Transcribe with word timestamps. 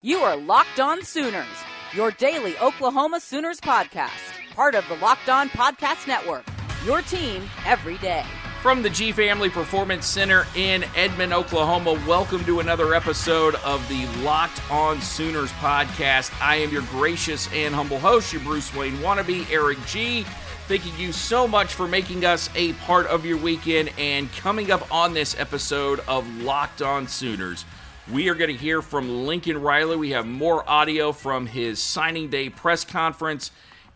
You 0.00 0.18
are 0.18 0.36
Locked 0.36 0.78
On 0.78 1.02
Sooners, 1.02 1.48
your 1.92 2.12
daily 2.12 2.56
Oklahoma 2.58 3.18
Sooners 3.18 3.60
podcast, 3.60 4.30
part 4.54 4.76
of 4.76 4.86
the 4.86 4.94
Locked 4.94 5.28
On 5.28 5.48
Podcast 5.48 6.06
Network. 6.06 6.44
Your 6.86 7.02
team 7.02 7.50
every 7.66 7.98
day. 7.98 8.24
From 8.62 8.80
the 8.80 8.90
G 8.90 9.10
Family 9.10 9.50
Performance 9.50 10.06
Center 10.06 10.46
in 10.54 10.84
Edmond, 10.94 11.32
Oklahoma, 11.32 11.94
welcome 12.06 12.44
to 12.44 12.60
another 12.60 12.94
episode 12.94 13.56
of 13.64 13.84
the 13.88 14.06
Locked 14.22 14.62
On 14.70 15.00
Sooners 15.00 15.50
podcast. 15.54 16.32
I 16.40 16.54
am 16.54 16.70
your 16.70 16.82
gracious 16.82 17.52
and 17.52 17.74
humble 17.74 17.98
host, 17.98 18.32
your 18.32 18.42
Bruce 18.42 18.72
Wayne 18.76 18.98
wannabe, 18.98 19.50
Eric 19.50 19.78
G. 19.86 20.22
Thanking 20.68 20.92
you 20.96 21.10
so 21.10 21.48
much 21.48 21.74
for 21.74 21.88
making 21.88 22.24
us 22.24 22.48
a 22.54 22.72
part 22.74 23.08
of 23.08 23.26
your 23.26 23.38
weekend. 23.38 23.90
And 23.98 24.30
coming 24.34 24.70
up 24.70 24.94
on 24.94 25.12
this 25.12 25.36
episode 25.40 25.98
of 26.06 26.24
Locked 26.40 26.82
On 26.82 27.08
Sooners, 27.08 27.64
we 28.12 28.30
are 28.30 28.34
going 28.34 28.50
to 28.50 28.56
hear 28.56 28.80
from 28.80 29.26
Lincoln 29.26 29.60
Riley. 29.60 29.96
We 29.96 30.10
have 30.10 30.26
more 30.26 30.68
audio 30.68 31.12
from 31.12 31.46
his 31.46 31.78
signing 31.78 32.30
day 32.30 32.48
press 32.48 32.84
conference. 32.84 33.50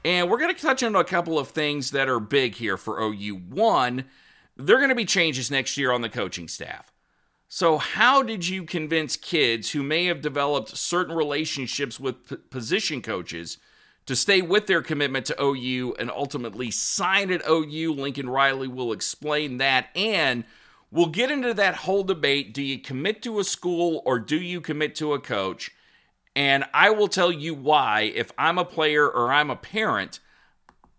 And 0.05 0.29
we're 0.29 0.39
going 0.39 0.55
to 0.55 0.61
touch 0.61 0.83
on 0.83 0.95
a 0.95 1.05
couple 1.05 1.39
of 1.39 1.49
things 1.49 1.93
that 1.93 2.09
are 2.09 2.21
big 2.21 2.57
here 2.57 2.77
for 2.77 3.01
OU. 3.01 3.37
One, 3.49 4.05
there 4.57 4.77
are 4.77 4.81
going 4.81 4.91
to 4.91 4.95
be 4.95 5.07
changes 5.07 5.51
next 5.51 5.79
year 5.79 5.93
on 5.93 6.03
the 6.03 6.11
coaching 6.11 6.47
staff. 6.47 6.93
So, 7.49 7.79
how 7.79 8.23
did 8.23 8.49
you 8.49 8.65
convince 8.65 9.17
kids 9.17 9.71
who 9.71 9.83
may 9.83 10.07
have 10.07 10.21
developed 10.21 10.77
certain 10.77 11.15
relationships 11.15 12.01
with 12.01 12.29
p- 12.29 12.37
position 12.37 13.03
coaches 13.03 13.59
to 14.07 14.17
stay 14.17 14.43
with 14.43 14.67
their 14.67 14.83
commitment 14.83 15.27
to 15.27 15.43
OU 15.43 15.95
and 15.99 16.11
ultimately 16.11 16.71
sign 16.71 17.31
at 17.31 17.47
OU? 17.49 17.93
Lincoln 17.95 18.29
Riley 18.29 18.69
will 18.69 18.93
explain 18.93 19.59
that. 19.59 19.89
And 19.95 20.45
We'll 20.93 21.07
get 21.07 21.31
into 21.31 21.55
that 21.55 21.77
whole 21.77 22.05
debate. 22.05 22.53
Do 22.53 22.61
you 22.61 22.79
commit 22.79 23.23
to 23.23 23.41
a 23.41 23.45
school 23.45 24.03
or 24.05 24.19
do 24.19 24.37
you 24.37 24.61
commit 24.61 24.95
to 24.97 25.15
a 25.15 25.19
coach? 25.19 25.71
And 26.37 26.65
I 26.75 26.91
will 26.91 27.09
tell 27.09 27.33
you 27.33 27.55
why. 27.55 28.13
If 28.15 28.31
I'm 28.37 28.59
a 28.59 28.65
player 28.67 29.09
or 29.09 29.33
I'm 29.33 29.49
a 29.49 29.57
parent, 29.57 30.21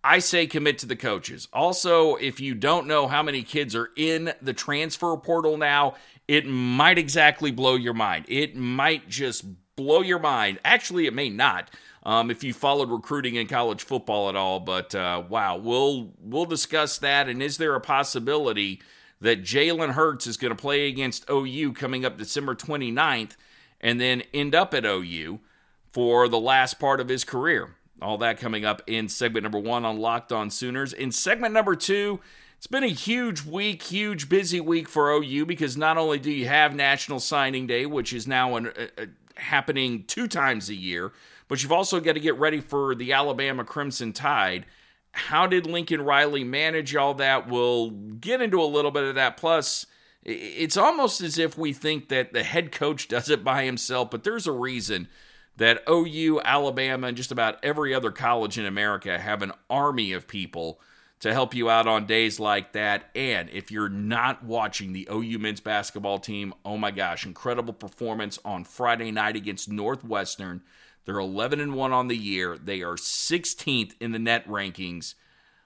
I 0.03 0.17
say 0.17 0.47
commit 0.47 0.79
to 0.79 0.87
the 0.87 0.95
coaches. 0.95 1.47
Also, 1.53 2.15
if 2.15 2.39
you 2.39 2.55
don't 2.55 2.87
know 2.87 3.07
how 3.07 3.21
many 3.21 3.43
kids 3.43 3.75
are 3.75 3.91
in 3.95 4.33
the 4.41 4.53
transfer 4.53 5.15
portal 5.15 5.57
now, 5.57 5.93
it 6.27 6.47
might 6.47 6.97
exactly 6.97 7.51
blow 7.51 7.75
your 7.75 7.93
mind. 7.93 8.25
It 8.27 8.55
might 8.55 9.07
just 9.07 9.45
blow 9.75 10.01
your 10.01 10.19
mind. 10.19 10.57
Actually, 10.65 11.05
it 11.05 11.13
may 11.13 11.29
not. 11.29 11.69
Um, 12.01 12.31
if 12.31 12.43
you 12.43 12.51
followed 12.51 12.89
recruiting 12.89 13.35
in 13.35 13.45
college 13.47 13.83
football 13.83 14.27
at 14.27 14.35
all, 14.35 14.59
but 14.59 14.93
uh, 14.93 15.23
wow, 15.29 15.55
we'll 15.55 16.11
we'll 16.19 16.45
discuss 16.45 16.97
that. 16.97 17.29
And 17.29 17.41
is 17.41 17.57
there 17.57 17.75
a 17.75 17.79
possibility 17.79 18.81
that 19.23 19.41
Jalen 19.41 19.91
Hurts 19.93 20.27
is 20.27 20.35
going 20.35 20.53
to 20.53 20.61
play 20.61 20.89
against 20.89 21.29
OU 21.29 21.73
coming 21.73 22.03
up 22.03 22.17
December 22.17 22.55
29th 22.55 23.37
and 23.79 23.99
then 23.99 24.21
end 24.33 24.53
up 24.53 24.73
at 24.73 24.85
OU 24.85 25.39
for 25.87 26.27
the 26.27 26.39
last 26.39 26.77
part 26.77 26.99
of 26.99 27.07
his 27.07 27.23
career. 27.23 27.75
All 28.01 28.17
that 28.17 28.37
coming 28.37 28.65
up 28.65 28.81
in 28.85 29.07
segment 29.07 29.43
number 29.43 29.59
one 29.59 29.85
on 29.85 29.97
Locked 29.97 30.33
On 30.33 30.49
Sooners. 30.49 30.91
In 30.91 31.09
segment 31.13 31.53
number 31.53 31.73
two, 31.73 32.19
it's 32.57 32.67
been 32.67 32.83
a 32.83 32.87
huge 32.87 33.45
week, 33.45 33.83
huge 33.83 34.27
busy 34.27 34.59
week 34.59 34.89
for 34.89 35.09
OU 35.09 35.45
because 35.45 35.77
not 35.77 35.97
only 35.97 36.19
do 36.19 36.29
you 36.29 36.49
have 36.49 36.75
National 36.75 37.21
Signing 37.21 37.65
Day, 37.65 37.85
which 37.85 38.11
is 38.11 38.27
now 38.27 38.57
an, 38.57 38.67
uh, 38.67 39.05
happening 39.37 40.03
two 40.03 40.27
times 40.27 40.67
a 40.67 40.75
year, 40.75 41.13
but 41.47 41.63
you've 41.63 41.71
also 41.71 42.01
got 42.01 42.13
to 42.13 42.19
get 42.19 42.37
ready 42.37 42.59
for 42.59 42.93
the 42.93 43.13
Alabama 43.13 43.63
Crimson 43.63 44.11
Tide 44.11 44.65
how 45.13 45.47
did 45.47 45.65
Lincoln 45.67 46.01
Riley 46.01 46.43
manage 46.43 46.95
all 46.95 47.13
that? 47.15 47.47
We'll 47.47 47.91
get 47.91 48.41
into 48.41 48.61
a 48.61 48.65
little 48.65 48.91
bit 48.91 49.03
of 49.03 49.15
that. 49.15 49.37
Plus, 49.37 49.85
it's 50.23 50.77
almost 50.77 51.21
as 51.21 51.37
if 51.37 51.57
we 51.57 51.71
think 51.71 52.09
that 52.09 52.33
the 52.33 52.43
head 52.43 52.71
coach 52.71 53.07
does 53.07 53.29
it 53.29 53.43
by 53.43 53.63
himself, 53.63 54.09
but 54.09 54.23
there's 54.23 54.47
a 54.47 54.51
reason 54.51 55.07
that 55.55 55.83
OU, 55.87 56.41
Alabama, 56.43 57.07
and 57.07 57.17
just 57.17 57.31
about 57.31 57.63
every 57.63 57.93
other 57.93 58.11
college 58.11 58.57
in 58.57 58.65
America 58.65 59.19
have 59.19 59.43
an 59.43 59.51
army 59.69 60.11
of 60.11 60.27
people 60.27 60.79
to 61.19 61.31
help 61.31 61.53
you 61.53 61.69
out 61.69 61.87
on 61.87 62.05
days 62.07 62.39
like 62.39 62.73
that. 62.73 63.09
And 63.15 63.49
if 63.51 63.71
you're 63.71 63.87
not 63.87 64.43
watching 64.43 64.93
the 64.93 65.07
OU 65.11 65.39
men's 65.39 65.61
basketball 65.61 66.17
team, 66.17 66.53
oh 66.65 66.77
my 66.77 66.89
gosh, 66.91 67.25
incredible 67.25 67.73
performance 67.73 68.39
on 68.43 68.63
Friday 68.63 69.11
night 69.11 69.35
against 69.35 69.69
Northwestern. 69.69 70.63
They're 71.05 71.19
11 71.19 71.59
and 71.59 71.75
1 71.75 71.91
on 71.91 72.07
the 72.07 72.17
year. 72.17 72.57
They 72.57 72.81
are 72.81 72.95
16th 72.95 73.93
in 73.99 74.11
the 74.11 74.19
net 74.19 74.47
rankings. 74.47 75.15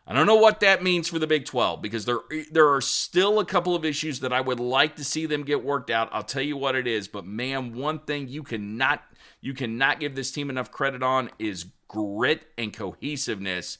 I 0.09 0.13
don't 0.13 0.25
know 0.25 0.35
what 0.35 0.61
that 0.61 0.81
means 0.81 1.09
for 1.09 1.19
the 1.19 1.27
Big 1.27 1.43
12 1.43 1.81
because 1.81 2.05
there 2.05 2.19
there 2.49 2.73
are 2.73 2.79
still 2.79 3.39
a 3.39 3.45
couple 3.45 3.75
of 3.75 3.83
issues 3.83 4.21
that 4.21 4.31
I 4.31 4.39
would 4.39 4.59
like 4.59 4.95
to 4.95 5.03
see 5.03 5.25
them 5.25 5.43
get 5.43 5.65
worked 5.65 5.89
out. 5.89 6.07
I'll 6.13 6.23
tell 6.23 6.41
you 6.41 6.55
what 6.55 6.75
it 6.75 6.87
is, 6.87 7.09
but 7.09 7.25
man, 7.25 7.75
one 7.75 7.99
thing 7.99 8.29
you 8.29 8.41
cannot 8.41 9.03
you 9.41 9.53
cannot 9.53 9.99
give 9.99 10.15
this 10.15 10.31
team 10.31 10.49
enough 10.49 10.71
credit 10.71 11.03
on 11.03 11.29
is 11.39 11.65
grit 11.89 12.47
and 12.57 12.71
cohesiveness. 12.71 13.79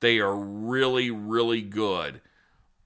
They 0.00 0.18
are 0.18 0.34
really 0.34 1.12
really 1.12 1.62
good. 1.62 2.20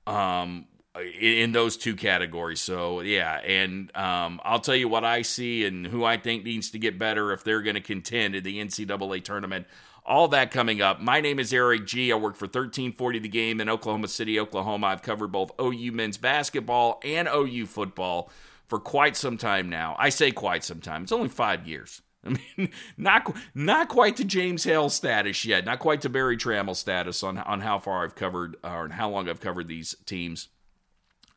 Um, 0.06 0.66
in 1.00 1.52
those 1.52 1.76
two 1.76 1.96
categories. 1.96 2.60
So 2.60 3.00
yeah, 3.00 3.38
and 3.38 3.94
um, 3.96 4.40
I'll 4.44 4.60
tell 4.60 4.76
you 4.76 4.88
what 4.88 5.04
I 5.04 5.22
see 5.22 5.64
and 5.64 5.86
who 5.86 6.04
I 6.04 6.16
think 6.16 6.44
needs 6.44 6.70
to 6.70 6.78
get 6.78 6.98
better 6.98 7.32
if 7.32 7.44
they're 7.44 7.62
going 7.62 7.74
to 7.74 7.80
contend 7.80 8.34
in 8.34 8.44
the 8.44 8.58
NCAA 8.58 9.24
tournament. 9.24 9.66
All 10.06 10.28
that 10.28 10.50
coming 10.50 10.82
up. 10.82 11.00
My 11.00 11.22
name 11.22 11.38
is 11.38 11.52
Eric 11.52 11.86
G. 11.86 12.12
I 12.12 12.16
work 12.16 12.36
for 12.36 12.44
1340 12.44 13.20
The 13.20 13.28
Game 13.28 13.60
in 13.60 13.70
Oklahoma 13.70 14.08
City, 14.08 14.38
Oklahoma. 14.38 14.88
I've 14.88 15.02
covered 15.02 15.32
both 15.32 15.52
OU 15.58 15.92
men's 15.92 16.18
basketball 16.18 17.00
and 17.02 17.26
OU 17.26 17.66
football 17.66 18.30
for 18.66 18.78
quite 18.78 19.16
some 19.16 19.38
time 19.38 19.70
now. 19.70 19.96
I 19.98 20.10
say 20.10 20.30
quite 20.30 20.62
some 20.62 20.80
time. 20.80 21.04
It's 21.04 21.12
only 21.12 21.30
five 21.30 21.66
years. 21.66 22.02
I 22.24 22.36
mean, 22.56 22.70
not 22.96 23.34
not 23.54 23.88
quite 23.88 24.16
to 24.16 24.24
James 24.24 24.64
Hale 24.64 24.88
status 24.88 25.44
yet, 25.44 25.64
not 25.64 25.78
quite 25.78 26.00
to 26.02 26.08
Barry 26.08 26.36
Tramel 26.36 26.76
status 26.76 27.22
on 27.22 27.38
on 27.38 27.60
how 27.60 27.78
far 27.78 28.04
I've 28.04 28.14
covered 28.14 28.56
or 28.64 28.88
how 28.88 29.10
long 29.10 29.28
I've 29.28 29.40
covered 29.40 29.68
these 29.68 29.94
teams. 30.06 30.48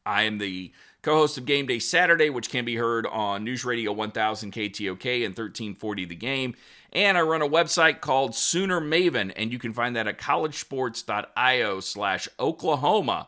I 0.08 0.24
am 0.24 0.38
the 0.38 0.72
co 1.02 1.16
host 1.16 1.38
of 1.38 1.46
Game 1.46 1.68
Day 1.68 1.80
Saturday, 1.80 2.30
which 2.30 2.50
can 2.50 2.64
be 2.64 2.78
heard 2.78 3.06
on 3.06 3.44
News 3.44 3.66
Radio 3.66 3.92
1000 3.92 4.54
KTOK 4.54 5.26
and 5.26 5.38
1340 5.38 6.06
The 6.06 6.16
Game. 6.16 6.56
And 6.94 7.18
I 7.18 7.22
run 7.22 7.42
a 7.42 7.50
website 7.50 8.00
called 8.00 8.34
Sooner 8.34 8.80
Maven, 8.80 9.34
and 9.36 9.52
you 9.52 9.60
can 9.60 9.74
find 9.74 9.96
that 9.98 10.08
at 10.08 10.18
collegesports.io 10.18 11.82
slash 11.82 12.30
Oklahoma 12.40 13.28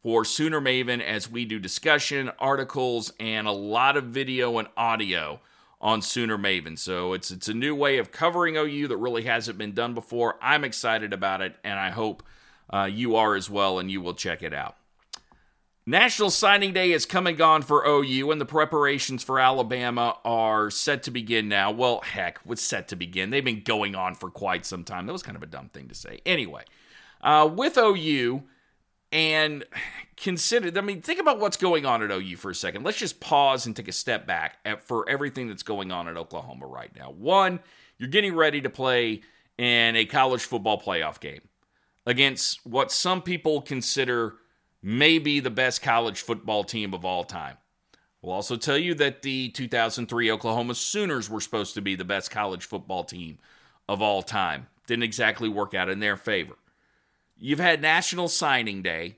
for 0.00 0.24
Sooner 0.24 0.60
Maven 0.60 1.02
as 1.02 1.28
we 1.28 1.44
do 1.44 1.58
discussion, 1.58 2.30
articles, 2.38 3.12
and 3.18 3.48
a 3.48 3.52
lot 3.52 3.96
of 3.96 4.04
video 4.04 4.56
and 4.58 4.68
audio 4.76 5.40
on 5.80 6.00
Sooner 6.00 6.38
Maven. 6.38 6.78
So 6.78 7.12
it's 7.12 7.32
it's 7.32 7.48
a 7.48 7.54
new 7.54 7.74
way 7.74 7.98
of 7.98 8.12
covering 8.12 8.56
OU 8.56 8.86
that 8.88 8.96
really 8.96 9.24
hasn't 9.24 9.58
been 9.58 9.72
done 9.72 9.94
before. 9.94 10.36
I'm 10.40 10.62
excited 10.62 11.12
about 11.12 11.42
it, 11.42 11.56
and 11.64 11.78
I 11.78 11.90
hope 11.90 12.22
uh, 12.72 12.84
you 12.84 13.16
are 13.16 13.34
as 13.34 13.50
well, 13.50 13.80
and 13.80 13.90
you 13.90 14.00
will 14.00 14.14
check 14.14 14.44
it 14.44 14.54
out. 14.54 14.76
National 15.90 16.30
Signing 16.30 16.72
Day 16.72 16.92
is 16.92 17.04
come 17.04 17.26
and 17.26 17.36
gone 17.36 17.62
for 17.62 17.84
OU, 17.84 18.30
and 18.30 18.40
the 18.40 18.46
preparations 18.46 19.24
for 19.24 19.40
Alabama 19.40 20.18
are 20.24 20.70
set 20.70 21.02
to 21.02 21.10
begin 21.10 21.48
now. 21.48 21.72
Well, 21.72 22.00
heck, 22.02 22.38
what's 22.44 22.62
set 22.62 22.86
to 22.88 22.96
begin? 22.96 23.30
They've 23.30 23.44
been 23.44 23.62
going 23.64 23.96
on 23.96 24.14
for 24.14 24.30
quite 24.30 24.64
some 24.64 24.84
time. 24.84 25.06
That 25.06 25.12
was 25.12 25.24
kind 25.24 25.36
of 25.36 25.42
a 25.42 25.46
dumb 25.46 25.68
thing 25.68 25.88
to 25.88 25.94
say. 25.96 26.20
Anyway, 26.24 26.62
uh, 27.22 27.50
with 27.52 27.76
OU, 27.76 28.44
and 29.10 29.64
consider, 30.16 30.70
I 30.78 30.80
mean, 30.80 31.02
think 31.02 31.18
about 31.18 31.40
what's 31.40 31.56
going 31.56 31.84
on 31.84 32.04
at 32.04 32.12
OU 32.12 32.36
for 32.36 32.52
a 32.52 32.54
second. 32.54 32.84
Let's 32.84 32.98
just 32.98 33.18
pause 33.18 33.66
and 33.66 33.74
take 33.74 33.88
a 33.88 33.92
step 33.92 34.28
back 34.28 34.58
at, 34.64 34.82
for 34.82 35.08
everything 35.08 35.48
that's 35.48 35.64
going 35.64 35.90
on 35.90 36.06
at 36.06 36.16
Oklahoma 36.16 36.66
right 36.66 36.94
now. 36.94 37.10
One, 37.10 37.58
you're 37.98 38.10
getting 38.10 38.36
ready 38.36 38.60
to 38.60 38.70
play 38.70 39.22
in 39.58 39.96
a 39.96 40.04
college 40.04 40.44
football 40.44 40.80
playoff 40.80 41.18
game 41.18 41.40
against 42.06 42.64
what 42.64 42.92
some 42.92 43.22
people 43.22 43.60
consider 43.60 44.36
may 44.82 45.18
be 45.18 45.40
the 45.40 45.50
best 45.50 45.82
college 45.82 46.22
football 46.22 46.64
team 46.64 46.94
of 46.94 47.04
all 47.04 47.24
time. 47.24 47.56
We'll 48.22 48.34
also 48.34 48.56
tell 48.56 48.78
you 48.78 48.94
that 48.94 49.22
the 49.22 49.48
2003 49.50 50.30
Oklahoma 50.30 50.74
Sooners 50.74 51.30
were 51.30 51.40
supposed 51.40 51.74
to 51.74 51.80
be 51.80 51.94
the 51.94 52.04
best 52.04 52.30
college 52.30 52.66
football 52.66 53.04
team 53.04 53.38
of 53.88 54.02
all 54.02 54.22
time. 54.22 54.66
Didn't 54.86 55.04
exactly 55.04 55.48
work 55.48 55.74
out 55.74 55.88
in 55.88 56.00
their 56.00 56.16
favor. 56.16 56.56
You've 57.38 57.60
had 57.60 57.80
National 57.80 58.28
Signing 58.28 58.82
Day. 58.82 59.16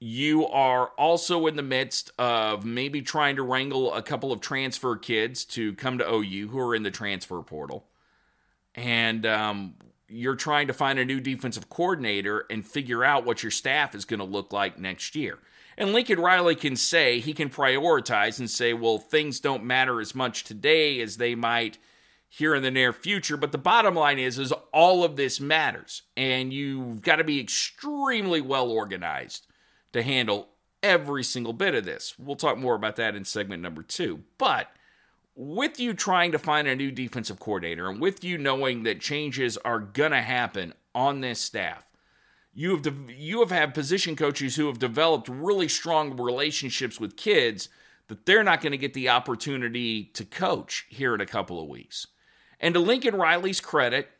You 0.00 0.46
are 0.46 0.88
also 0.98 1.46
in 1.46 1.56
the 1.56 1.62
midst 1.62 2.10
of 2.18 2.64
maybe 2.64 3.02
trying 3.02 3.36
to 3.36 3.42
wrangle 3.42 3.92
a 3.94 4.02
couple 4.02 4.32
of 4.32 4.40
transfer 4.40 4.96
kids 4.96 5.44
to 5.46 5.74
come 5.74 5.98
to 5.98 6.12
OU 6.12 6.48
who 6.48 6.58
are 6.58 6.74
in 6.74 6.82
the 6.82 6.90
transfer 6.90 7.40
portal. 7.42 7.86
And 8.74 9.26
um, 9.26 9.74
you're 10.10 10.36
trying 10.36 10.66
to 10.66 10.72
find 10.72 10.98
a 10.98 11.04
new 11.04 11.20
defensive 11.20 11.68
coordinator 11.68 12.44
and 12.50 12.66
figure 12.66 13.04
out 13.04 13.24
what 13.24 13.42
your 13.42 13.50
staff 13.50 13.94
is 13.94 14.04
going 14.04 14.18
to 14.20 14.24
look 14.24 14.52
like 14.52 14.78
next 14.78 15.14
year. 15.14 15.38
And 15.78 15.92
Lincoln 15.92 16.20
Riley 16.20 16.56
can 16.56 16.76
say, 16.76 17.20
he 17.20 17.32
can 17.32 17.48
prioritize 17.48 18.38
and 18.38 18.50
say, 18.50 18.72
well, 18.72 18.98
things 18.98 19.40
don't 19.40 19.64
matter 19.64 20.00
as 20.00 20.14
much 20.14 20.44
today 20.44 21.00
as 21.00 21.16
they 21.16 21.34
might 21.34 21.78
here 22.28 22.54
in 22.54 22.62
the 22.62 22.70
near 22.70 22.92
future. 22.92 23.36
But 23.36 23.52
the 23.52 23.58
bottom 23.58 23.94
line 23.94 24.18
is, 24.18 24.38
is 24.38 24.52
all 24.72 25.04
of 25.04 25.16
this 25.16 25.40
matters. 25.40 26.02
And 26.16 26.52
you've 26.52 27.02
got 27.02 27.16
to 27.16 27.24
be 27.24 27.40
extremely 27.40 28.40
well 28.40 28.70
organized 28.70 29.46
to 29.92 30.02
handle 30.02 30.48
every 30.82 31.24
single 31.24 31.52
bit 31.52 31.74
of 31.74 31.84
this. 31.84 32.14
We'll 32.18 32.36
talk 32.36 32.58
more 32.58 32.74
about 32.74 32.96
that 32.96 33.16
in 33.16 33.24
segment 33.24 33.62
number 33.62 33.82
two. 33.82 34.22
But 34.38 34.68
with 35.34 35.80
you 35.80 35.94
trying 35.94 36.32
to 36.32 36.38
find 36.38 36.68
a 36.68 36.76
new 36.76 36.90
defensive 36.90 37.38
coordinator 37.38 37.88
and 37.88 38.00
with 38.00 38.24
you 38.24 38.36
knowing 38.36 38.82
that 38.82 39.00
changes 39.00 39.56
are 39.58 39.78
going 39.78 40.10
to 40.12 40.20
happen 40.20 40.74
on 40.94 41.20
this 41.20 41.40
staff, 41.40 41.84
you 42.52 42.70
have 42.70 42.82
de- 42.82 43.14
you 43.14 43.40
have 43.40 43.50
had 43.50 43.74
position 43.74 44.16
coaches 44.16 44.56
who 44.56 44.66
have 44.66 44.78
developed 44.78 45.28
really 45.28 45.68
strong 45.68 46.16
relationships 46.16 46.98
with 46.98 47.16
kids 47.16 47.68
that 48.08 48.26
they're 48.26 48.42
not 48.42 48.60
going 48.60 48.72
to 48.72 48.78
get 48.78 48.92
the 48.92 49.08
opportunity 49.08 50.04
to 50.04 50.24
coach 50.24 50.84
here 50.88 51.14
in 51.14 51.20
a 51.20 51.26
couple 51.26 51.62
of 51.62 51.68
weeks. 51.68 52.08
And 52.58 52.74
to 52.74 52.80
Lincoln 52.80 53.14
Riley's 53.14 53.60
credit 53.60 54.10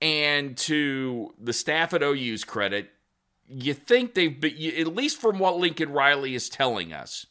and 0.00 0.56
to 0.58 1.34
the 1.38 1.52
staff 1.52 1.92
at 1.92 2.02
OU's 2.02 2.44
credit, 2.44 2.90
you 3.48 3.74
think 3.74 4.14
they've 4.14 4.40
been, 4.40 4.56
at 4.78 4.94
least 4.94 5.20
from 5.20 5.40
what 5.40 5.58
Lincoln 5.58 5.92
Riley 5.92 6.36
is 6.36 6.48
telling 6.48 6.92
us, 6.92 7.26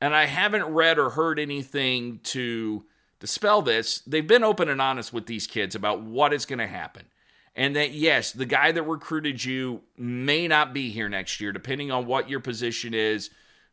and 0.00 0.14
I 0.14 0.26
haven't 0.26 0.64
read 0.64 0.98
or 0.98 1.10
heard 1.10 1.38
anything 1.38 2.20
to 2.24 2.84
dispel 3.18 3.62
this, 3.62 4.00
they've 4.00 4.26
been 4.26 4.44
open 4.44 4.68
and 4.68 4.80
honest 4.80 5.12
with 5.12 5.26
these 5.26 5.46
kids 5.46 5.74
about 5.74 6.02
what 6.02 6.32
is 6.32 6.46
going 6.46 6.58
to 6.58 6.66
happen. 6.66 7.06
And 7.54 7.74
that, 7.76 7.92
yes, 7.92 8.32
the 8.32 8.44
guy 8.44 8.72
that 8.72 8.82
recruited 8.82 9.42
you 9.42 9.80
may 9.96 10.46
not 10.46 10.74
be 10.74 10.90
here 10.90 11.08
next 11.08 11.40
year, 11.40 11.52
depending 11.52 11.90
on 11.90 12.06
what 12.06 12.28
your 12.28 12.40
position 12.40 12.92
is, 12.92 13.30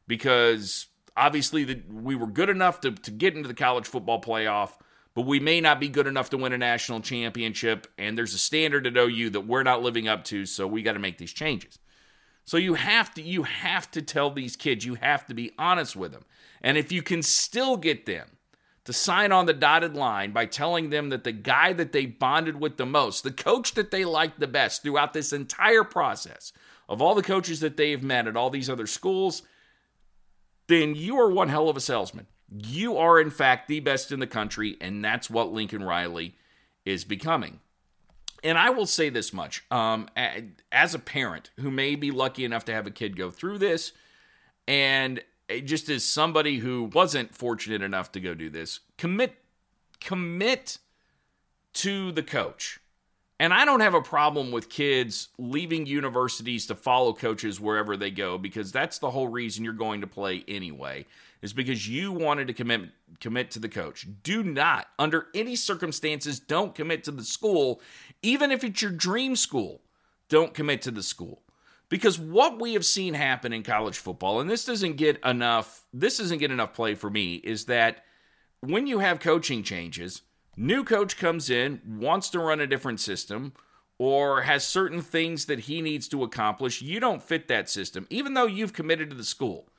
because 0.08 0.88
obviously 1.18 1.66
the, 1.66 1.82
we 1.92 2.16
were 2.16 2.28
good 2.28 2.50
enough 2.50 2.80
to, 2.82 2.92
to 2.92 3.12
get 3.12 3.36
into 3.36 3.50
the 3.50 3.54
college 3.54 3.86
football 3.86 4.22
playoff, 4.22 4.72
but 5.14 5.26
we 5.26 5.42
may 5.42 5.60
not 5.60 5.82
be 5.82 5.90
good 5.90 6.08
enough 6.08 6.30
to 6.30 6.38
win 6.38 6.54
a 6.54 6.58
national 6.58 7.02
championship. 7.02 7.88
And 7.98 8.18
there's 8.18 8.34
a 8.34 8.38
standard 8.38 8.88
at 8.88 8.96
OU 8.96 9.32
that 9.32 9.46
we're 9.46 9.64
not 9.64 9.84
living 9.84 10.08
up 10.08 10.24
to, 10.26 10.46
so 10.46 10.66
we 10.66 10.82
got 10.82 10.94
to 10.94 11.00
make 11.00 11.18
these 11.18 11.34
changes. 11.34 11.78
So 12.46 12.58
you 12.58 12.74
have 12.74 13.14
to 13.14 13.22
you 13.22 13.44
have 13.44 13.90
to 13.92 14.02
tell 14.02 14.30
these 14.30 14.56
kids, 14.56 14.86
you 14.86 14.96
have 14.96 15.26
to 15.28 15.34
be 15.34 15.52
honest 15.58 15.96
with 15.96 16.12
them. 16.12 16.26
And 16.62 16.78
if 16.78 16.92
you 16.92 17.02
can 17.02 17.22
still 17.22 17.78
get 17.78 18.06
them 18.06 18.38
to 18.86 18.94
sign 18.94 19.32
on 19.32 19.46
the 19.46 19.54
dotted 19.54 19.96
line 19.96 20.32
by 20.32 20.46
telling 20.46 20.90
them 20.90 21.10
that 21.10 21.24
the 21.24 21.32
guy 21.32 21.72
that 21.74 21.94
they 21.94 22.06
bonded 22.06 22.60
with 22.60 22.78
the 22.78 22.86
most, 22.86 23.24
the 23.24 23.32
coach 23.32 23.74
that 23.76 23.92
they 23.92 24.04
liked 24.04 24.40
the 24.40 24.48
best 24.48 24.84
throughout 24.84 25.14
this 25.14 25.32
entire 25.32 25.84
process, 25.84 26.52
of 26.90 27.02
all 27.02 27.16
the 27.16 27.24
coaches 27.24 27.62
that 27.62 27.78
they've 27.78 28.04
met 28.04 28.28
at 28.28 28.36
all 28.36 28.50
these 28.50 28.70
other 28.70 28.88
schools, 28.88 29.42
then 30.68 30.96
you 30.96 31.18
are 31.18 31.30
one 31.30 31.50
hell 31.50 31.70
of 31.70 31.78
a 31.78 31.82
salesman. 31.82 32.28
You 32.50 32.98
are, 32.98 33.20
in 33.20 33.32
fact, 33.32 33.68
the 33.68 33.80
best 33.80 34.12
in 34.12 34.20
the 34.20 34.28
country, 34.28 34.78
and 34.82 35.04
that's 35.04 35.30
what 35.30 35.52
Lincoln 35.52 35.84
Riley 35.84 36.36
is 36.86 37.04
becoming. 37.04 37.62
And 38.44 38.58
I 38.58 38.70
will 38.72 38.86
say 38.86 39.10
this 39.10 39.32
much 39.32 39.64
um, 39.72 40.08
as 40.72 40.94
a 40.94 41.00
parent 41.00 41.52
who 41.60 41.72
may 41.72 41.96
be 41.96 42.12
lucky 42.12 42.44
enough 42.44 42.66
to 42.66 42.74
have 42.74 42.86
a 42.86 42.92
kid 42.92 43.16
go 43.16 43.32
through 43.32 43.60
this, 43.60 43.94
and 44.68 45.22
just 45.64 45.90
as 45.90 46.04
somebody 46.04 46.58
who 46.58 46.84
wasn't 46.94 47.34
fortunate 47.34 47.82
enough 47.82 48.12
to 48.14 48.20
go 48.20 48.34
do 48.34 48.50
this, 48.50 48.82
commit 48.98 49.38
commit 50.02 50.80
to 51.74 52.12
the 52.12 52.24
coach. 52.24 52.80
And 53.40 53.54
I 53.54 53.66
don't 53.66 53.80
have 53.80 53.96
a 53.96 54.02
problem 54.02 54.52
with 54.52 54.70
kids 54.70 55.30
leaving 55.38 55.86
universities 55.86 56.68
to 56.68 56.76
follow 56.76 57.14
coaches 57.14 57.60
wherever 57.60 57.98
they 57.98 58.12
go 58.12 58.38
because 58.38 58.72
that's 58.72 59.00
the 59.00 59.12
whole 59.12 59.28
reason 59.28 59.64
you're 59.64 59.74
going 59.74 60.02
to 60.02 60.08
play 60.08 60.44
anyway. 60.48 61.06
Is 61.42 61.52
because 61.52 61.90
you 61.90 62.14
wanted 62.14 62.48
to 62.48 62.54
commit 62.54 62.90
commit 63.20 63.52
to 63.52 63.60
the 63.60 63.68
coach. 63.68 64.08
Do 64.24 64.44
not 64.44 64.88
under 64.98 65.28
any 65.34 65.58
circumstances 65.58 66.40
don't 66.40 66.74
commit 66.74 67.04
to 67.04 67.12
the 67.12 67.24
school 67.24 67.82
even 68.22 68.52
if 68.52 68.64
it's 68.64 68.82
your 68.82 68.92
dream 68.92 69.36
school. 69.36 69.82
Don't 70.30 70.54
commit 70.54 70.82
to 70.84 70.92
the 70.92 71.04
school. 71.04 71.42
Because 71.90 72.18
what 72.18 72.62
we 72.62 72.74
have 72.74 72.86
seen 72.86 73.14
happen 73.14 73.52
in 73.52 73.64
college 73.64 73.98
football 73.98 74.40
and 74.40 74.50
this 74.50 74.64
doesn't 74.64 74.96
get 74.96 75.20
enough 75.26 75.84
this 75.94 76.18
doesn't 76.18 76.38
get 76.38 76.52
enough 76.52 76.74
play 76.74 76.96
for 76.96 77.10
me 77.10 77.36
is 77.36 77.66
that 77.66 78.06
when 78.62 78.88
you 78.88 79.00
have 79.00 79.20
coaching 79.20 79.64
changes, 79.64 80.22
New 80.56 80.84
coach 80.84 81.18
comes 81.18 81.50
in, 81.50 81.82
wants 81.86 82.30
to 82.30 82.40
run 82.40 82.60
a 82.60 82.68
different 82.68 83.00
system, 83.00 83.54
or 83.98 84.42
has 84.42 84.68
certain 84.68 85.02
things 85.02 85.46
that 85.46 85.62
he 85.62 85.82
needs 85.82 86.08
to 86.10 86.24
accomplish. 86.24 86.82
You 86.82 87.00
don't 87.00 87.24
fit 87.24 87.48
that 87.48 87.70
system, 87.70 88.06
even 88.10 88.34
though 88.34 88.46
you've 88.46 88.74
committed 88.74 89.10
to 89.10 89.16
the 89.16 89.24
school. 89.24 89.70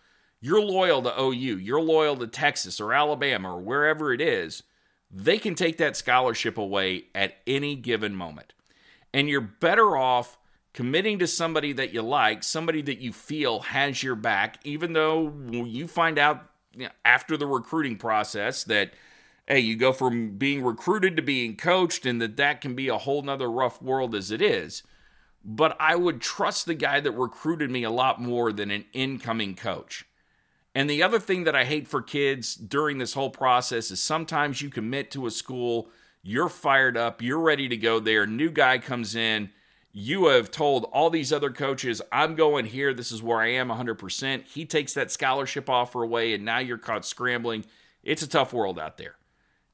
You're 0.41 0.61
loyal 0.61 1.03
to 1.03 1.21
OU, 1.21 1.59
you're 1.59 1.81
loyal 1.81 2.17
to 2.17 2.27
Texas 2.27 2.81
or 2.81 2.93
Alabama 2.93 3.57
or 3.57 3.61
wherever 3.61 4.13
it 4.13 4.21
is. 4.21 4.63
They 5.11 5.39
can 5.39 5.55
take 5.55 5.79
that 5.79 5.97
scholarship 5.97 6.59
away 6.59 7.05
at 7.15 7.37
any 7.47 7.77
given 7.77 8.15
moment. 8.15 8.53
And 9.13 9.29
you're 9.29 9.41
better 9.41 9.97
off 9.97 10.37
committing 10.73 11.21
to 11.21 11.27
somebody 11.27 11.73
that 11.73 11.95
you 11.95 12.03
like, 12.03 12.43
somebody 12.43 12.83
that 12.83 12.99
you 12.99 13.13
feel 13.13 13.61
has 13.61 14.03
your 14.03 14.17
back, 14.17 14.59
even 14.65 14.93
though 14.93 15.33
you 15.51 15.87
find 15.87 16.19
out 16.19 16.51
after 17.05 17.37
the 17.37 17.47
recruiting 17.47 17.97
process 17.97 18.65
that 18.65 18.93
hey, 19.47 19.61
you 19.61 19.77
go 19.77 19.93
from 19.93 20.37
being 20.37 20.65
recruited 20.65 21.17
to 21.17 21.23
being 21.23 21.57
coached, 21.57 22.07
and 22.07 22.21
that 22.21 22.37
that 22.37 22.61
can 22.61 22.75
be 22.75 22.89
a 22.89 22.99
whole 22.99 23.23
nother 23.23 23.51
rough 23.51 23.83
world 23.83 24.15
as 24.15 24.31
it 24.31 24.41
is. 24.41 24.83
But 25.45 25.77
I 25.79 25.97
would 25.97 26.21
trust 26.21 26.67
the 26.67 26.75
guy 26.75 27.01
that 27.01 27.13
recruited 27.13 27.71
me 27.71 27.85
a 27.85 27.91
lot 27.91 28.21
more 28.21 28.53
than 28.53 28.71
an 28.71 28.87
incoming 28.93 29.55
coach. 29.55 30.07
And 30.75 30.91
the 30.91 31.03
other 31.03 31.21
thing 31.21 31.45
that 31.45 31.55
I 31.55 31.65
hate 31.65 31.87
for 31.87 32.03
kids 32.03 32.55
during 32.55 32.99
this 32.99 33.15
whole 33.15 33.31
process 33.31 33.91
is 33.91 34.01
sometimes 34.01 34.61
you 34.61 34.71
commit 34.71 35.11
to 35.13 35.27
a 35.27 35.31
school, 35.31 35.89
you're 36.23 36.49
fired 36.49 36.97
up, 36.97 37.23
you're 37.23 37.39
ready 37.39 37.69
to 37.69 37.77
go 37.77 38.01
there, 38.01 38.27
new 38.27 38.51
guy 38.51 38.79
comes 38.79 39.15
in, 39.15 39.51
you 39.93 40.27
have 40.27 40.51
told 40.51 40.87
all 40.87 41.11
these 41.11 41.33
other 41.33 41.51
coaches, 41.51 42.03
I'm 42.11 42.35
going 42.35 42.65
here, 42.65 42.93
this 42.93 43.13
is 43.13 43.23
where 43.23 43.39
I 43.39 43.53
am 43.53 43.69
100%. 43.69 44.45
He 44.47 44.65
takes 44.65 44.95
that 44.95 45.13
scholarship 45.13 45.71
offer 45.71 46.03
away, 46.03 46.35
and 46.35 46.45
now 46.45 46.59
you're 46.59 46.79
caught 46.79 47.05
scrambling. 47.05 47.65
It's 48.03 48.23
a 48.23 48.29
tough 48.29 48.53
world 48.53 48.77
out 48.77 48.97
there. 48.97 49.15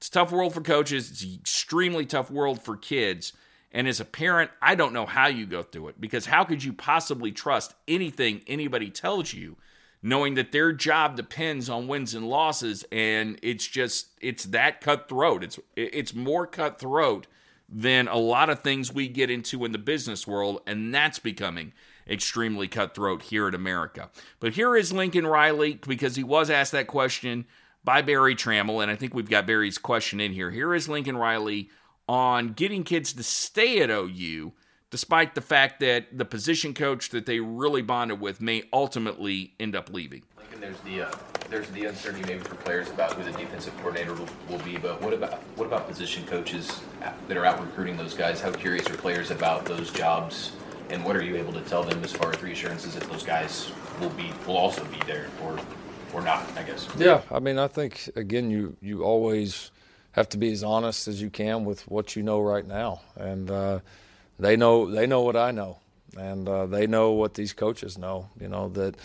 It's 0.00 0.08
a 0.08 0.12
tough 0.12 0.32
world 0.32 0.54
for 0.54 0.62
coaches. 0.62 1.10
It's 1.10 1.22
an 1.22 1.34
extremely 1.38 2.06
tough 2.06 2.30
world 2.30 2.62
for 2.62 2.74
kids. 2.74 3.34
And 3.70 3.86
as 3.86 4.00
a 4.00 4.04
parent, 4.06 4.50
I 4.62 4.74
don't 4.74 4.94
know 4.94 5.04
how 5.04 5.26
you 5.26 5.44
go 5.44 5.62
through 5.62 5.88
it 5.88 6.00
because 6.00 6.24
how 6.24 6.42
could 6.44 6.64
you 6.64 6.72
possibly 6.72 7.32
trust 7.32 7.74
anything 7.86 8.40
anybody 8.46 8.88
tells 8.88 9.34
you, 9.34 9.58
knowing 10.02 10.36
that 10.36 10.52
their 10.52 10.72
job 10.72 11.16
depends 11.16 11.68
on 11.68 11.86
wins 11.86 12.14
and 12.14 12.26
losses? 12.26 12.82
And 12.90 13.38
it's 13.42 13.66
just, 13.66 14.08
it's 14.22 14.44
that 14.44 14.80
cutthroat. 14.80 15.44
It's, 15.44 15.60
it's 15.76 16.14
more 16.14 16.46
cutthroat 16.46 17.26
than 17.68 18.08
a 18.08 18.16
lot 18.16 18.48
of 18.48 18.60
things 18.60 18.94
we 18.94 19.06
get 19.06 19.30
into 19.30 19.66
in 19.66 19.72
the 19.72 19.78
business 19.78 20.26
world. 20.26 20.62
And 20.66 20.94
that's 20.94 21.18
becoming 21.18 21.74
extremely 22.08 22.68
cutthroat 22.68 23.24
here 23.24 23.46
in 23.46 23.54
America. 23.54 24.08
But 24.40 24.54
here 24.54 24.74
is 24.76 24.94
Lincoln 24.94 25.26
Riley 25.26 25.74
because 25.86 26.16
he 26.16 26.24
was 26.24 26.48
asked 26.48 26.72
that 26.72 26.86
question 26.86 27.44
by 27.84 28.02
Barry 28.02 28.34
Tramel, 28.34 28.82
and 28.82 28.90
I 28.90 28.96
think 28.96 29.14
we've 29.14 29.30
got 29.30 29.46
Barry's 29.46 29.78
question 29.78 30.20
in 30.20 30.32
here. 30.32 30.50
Here 30.50 30.74
is 30.74 30.88
Lincoln 30.88 31.16
Riley 31.16 31.70
on 32.08 32.52
getting 32.52 32.84
kids 32.84 33.12
to 33.14 33.22
stay 33.22 33.80
at 33.80 33.90
OU, 33.90 34.52
despite 34.90 35.34
the 35.34 35.40
fact 35.40 35.80
that 35.80 36.06
the 36.16 36.24
position 36.24 36.74
coach 36.74 37.10
that 37.10 37.26
they 37.26 37.40
really 37.40 37.82
bonded 37.82 38.20
with 38.20 38.40
may 38.40 38.64
ultimately 38.72 39.54
end 39.58 39.74
up 39.74 39.90
leaving. 39.90 40.22
Lincoln, 40.36 40.60
there's 40.60 40.80
the 40.80 41.02
uh, 41.02 41.10
there's 41.48 41.68
the 41.70 41.86
uncertainty 41.86 42.32
maybe 42.32 42.44
for 42.44 42.54
players 42.56 42.90
about 42.90 43.14
who 43.14 43.24
the 43.24 43.36
defensive 43.36 43.76
coordinator 43.78 44.14
will, 44.14 44.28
will 44.48 44.58
be, 44.58 44.76
but 44.76 45.00
what 45.00 45.12
about 45.12 45.34
what 45.56 45.66
about 45.66 45.88
position 45.88 46.24
coaches 46.26 46.80
that 47.28 47.36
are 47.36 47.46
out 47.46 47.60
recruiting 47.60 47.96
those 47.96 48.14
guys? 48.14 48.40
How 48.40 48.52
curious 48.52 48.88
are 48.90 48.96
players 48.96 49.30
about 49.30 49.64
those 49.64 49.90
jobs? 49.90 50.52
And 50.90 51.04
what 51.04 51.14
are 51.14 51.22
you 51.22 51.36
able 51.36 51.52
to 51.52 51.60
tell 51.60 51.84
them 51.84 52.02
as 52.02 52.12
far 52.12 52.32
as 52.32 52.42
reassurances 52.42 52.94
that 52.94 53.04
those 53.04 53.22
guys 53.22 53.70
will 54.00 54.10
be 54.10 54.32
will 54.46 54.56
also 54.56 54.84
be 54.86 54.98
there 55.06 55.28
or 55.42 55.56
or 56.12 56.22
not, 56.22 56.44
I 56.56 56.62
guess. 56.62 56.88
Yeah, 56.96 57.22
I 57.30 57.38
mean, 57.38 57.58
I 57.58 57.68
think 57.68 58.10
again, 58.16 58.50
you 58.50 58.76
you 58.80 59.02
always 59.04 59.70
have 60.12 60.28
to 60.30 60.38
be 60.38 60.52
as 60.52 60.62
honest 60.62 61.08
as 61.08 61.20
you 61.22 61.30
can 61.30 61.64
with 61.64 61.86
what 61.88 62.16
you 62.16 62.22
know 62.22 62.40
right 62.40 62.66
now, 62.66 63.00
and 63.16 63.50
uh, 63.50 63.80
they 64.38 64.56
know 64.56 64.90
they 64.90 65.06
know 65.06 65.22
what 65.22 65.36
I 65.36 65.50
know, 65.50 65.78
and 66.18 66.48
uh, 66.48 66.66
they 66.66 66.86
know 66.86 67.12
what 67.12 67.34
these 67.34 67.52
coaches 67.52 67.98
know. 67.98 68.28
You 68.40 68.48
know 68.48 68.68
that. 68.70 68.96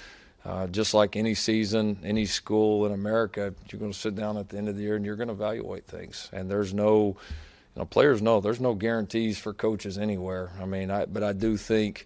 Uh, 0.47 0.67
just 0.67 0.93
like 0.93 1.15
any 1.15 1.33
season, 1.33 1.97
any 2.03 2.24
school 2.24 2.85
in 2.85 2.91
America, 2.91 3.51
you're 3.67 3.79
going 3.79 3.91
to 3.91 3.97
sit 3.97 4.13
down 4.13 4.38
at 4.38 4.47
the 4.47 4.59
end 4.59 4.69
of 4.69 4.75
the 4.75 4.83
year 4.83 4.95
and 4.95 5.03
you're 5.03 5.15
going 5.15 5.27
to 5.27 5.33
evaluate 5.33 5.88
things. 5.88 6.29
And 6.31 6.51
there's 6.51 6.71
no, 6.71 7.17
you 7.75 7.79
know, 7.79 7.85
players 7.85 8.21
know 8.21 8.39
there's 8.41 8.59
no 8.59 8.75
guarantees 8.75 9.39
for 9.39 9.55
coaches 9.55 9.97
anywhere. 9.97 10.51
I 10.62 10.65
mean, 10.65 10.91
I, 10.91 11.05
but 11.05 11.24
I 11.24 11.33
do 11.33 11.57
think 11.57 12.05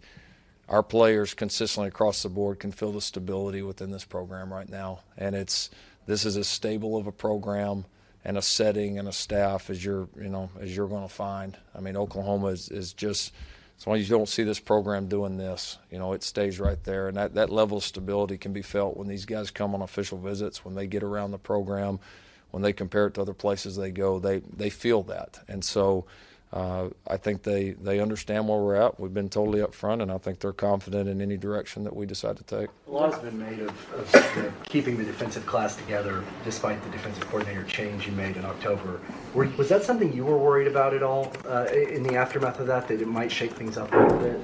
our 0.70 0.84
players 0.84 1.34
consistently 1.34 1.88
across 1.88 2.22
the 2.22 2.30
board 2.30 2.60
can 2.60 2.72
feel 2.72 2.92
the 2.92 3.02
stability 3.02 3.62
within 3.64 3.90
this 3.90 4.06
program 4.06 4.54
right 4.54 4.70
now. 4.70 5.00
And 5.18 5.36
it's 5.36 5.72
this 6.06 6.26
is 6.26 6.38
as 6.38 6.48
stable 6.48 6.96
of 6.96 7.08
a 7.08 7.12
program 7.12 7.86
and 8.24 8.38
a 8.38 8.42
setting 8.42 9.00
and 9.00 9.08
a 9.08 9.12
staff 9.12 9.70
as 9.70 9.84
you're 9.84 10.08
you 10.16 10.30
know 10.30 10.50
as 10.62 10.76
you're 10.76 10.88
going 10.88 11.08
to 11.08 11.14
find. 11.14 11.58
I 11.76 11.82
mean, 11.82 11.98
Oklahoma 11.98 12.48
is, 12.48 12.70
is 12.70 12.94
just 12.94 13.34
as 13.80 13.88
long 13.88 13.98
as 13.98 14.10
you 14.10 14.16
don't 14.16 14.30
see 14.30 14.44
this 14.44 14.60
program 14.60 15.08
doing 15.08 15.38
this. 15.38 15.80
You 15.90 15.98
know, 15.98 16.14
it 16.14 16.22
stays 16.24 16.60
right 16.60 16.82
there, 16.84 17.08
and 17.08 17.18
that 17.18 17.34
that 17.34 17.50
level 17.50 17.78
of 17.78 17.84
stability 17.84 18.38
can 18.38 18.54
be 18.54 18.62
felt 18.62 18.96
when 18.96 19.08
these 19.08 19.26
guys 19.26 19.50
come 19.50 19.74
on 19.74 19.82
official 19.82 20.20
visits, 20.20 20.64
when 20.64 20.76
they 20.76 20.86
get 20.86 21.02
around 21.02 21.32
the 21.32 21.40
program, 21.40 22.00
when 22.52 22.62
they 22.62 22.74
compare 22.74 23.08
it 23.08 23.16
to 23.16 23.22
other 23.22 23.34
places 23.34 23.76
they 23.76 23.92
go. 23.92 24.20
They 24.20 24.40
they 24.40 24.70
feel 24.70 25.02
that, 25.04 25.40
and 25.48 25.64
so 25.64 26.06
uh, 26.52 26.90
I 27.08 27.18
think 27.18 27.44
they, 27.44 27.72
they 27.72 28.00
understand 28.00 28.48
where 28.48 28.58
we're 28.58 28.76
at. 28.76 29.00
We've 29.00 29.14
been 29.14 29.30
totally 29.30 29.60
upfront, 29.60 30.02
and 30.02 30.12
I 30.12 30.18
think 30.18 30.40
they're 30.40 30.52
confident 30.52 31.08
in 31.08 31.22
any 31.22 31.38
direction 31.38 31.84
that 31.84 31.96
we 31.96 32.08
decide 32.08 32.38
to 32.38 32.44
take. 32.44 32.70
A 32.88 32.92
lot 32.92 33.14
has 33.14 33.22
been 33.22 33.38
made 33.38 33.60
of, 33.60 33.94
of 33.94 34.12
the, 34.12 34.52
keeping 34.64 34.98
the 34.98 35.04
defensive 35.04 35.46
class 35.46 35.76
together 35.76 36.24
despite 36.44 36.84
the 36.84 36.90
defensive 36.90 37.28
coordinator 37.28 37.64
change 37.66 38.08
you 38.08 38.14
made 38.14 38.36
in 38.36 38.46
October. 38.46 39.00
Were, 39.36 39.48
was 39.58 39.70
that 39.70 39.84
something 39.84 40.12
you 40.12 40.26
were 40.26 40.40
worried 40.40 40.68
about 40.68 40.96
at 40.96 41.04
all 41.04 41.32
uh, 41.48 41.66
in 41.66 42.02
the 42.02 42.16
aftermath 42.16 42.60
of 42.60 42.66
that, 42.66 42.88
that 42.88 43.00
it 43.00 43.08
might 43.08 43.32
shake 43.32 43.52
things 43.52 43.78
up 43.78 43.94
a 43.94 43.98
little 43.98 44.18
bit? 44.18 44.40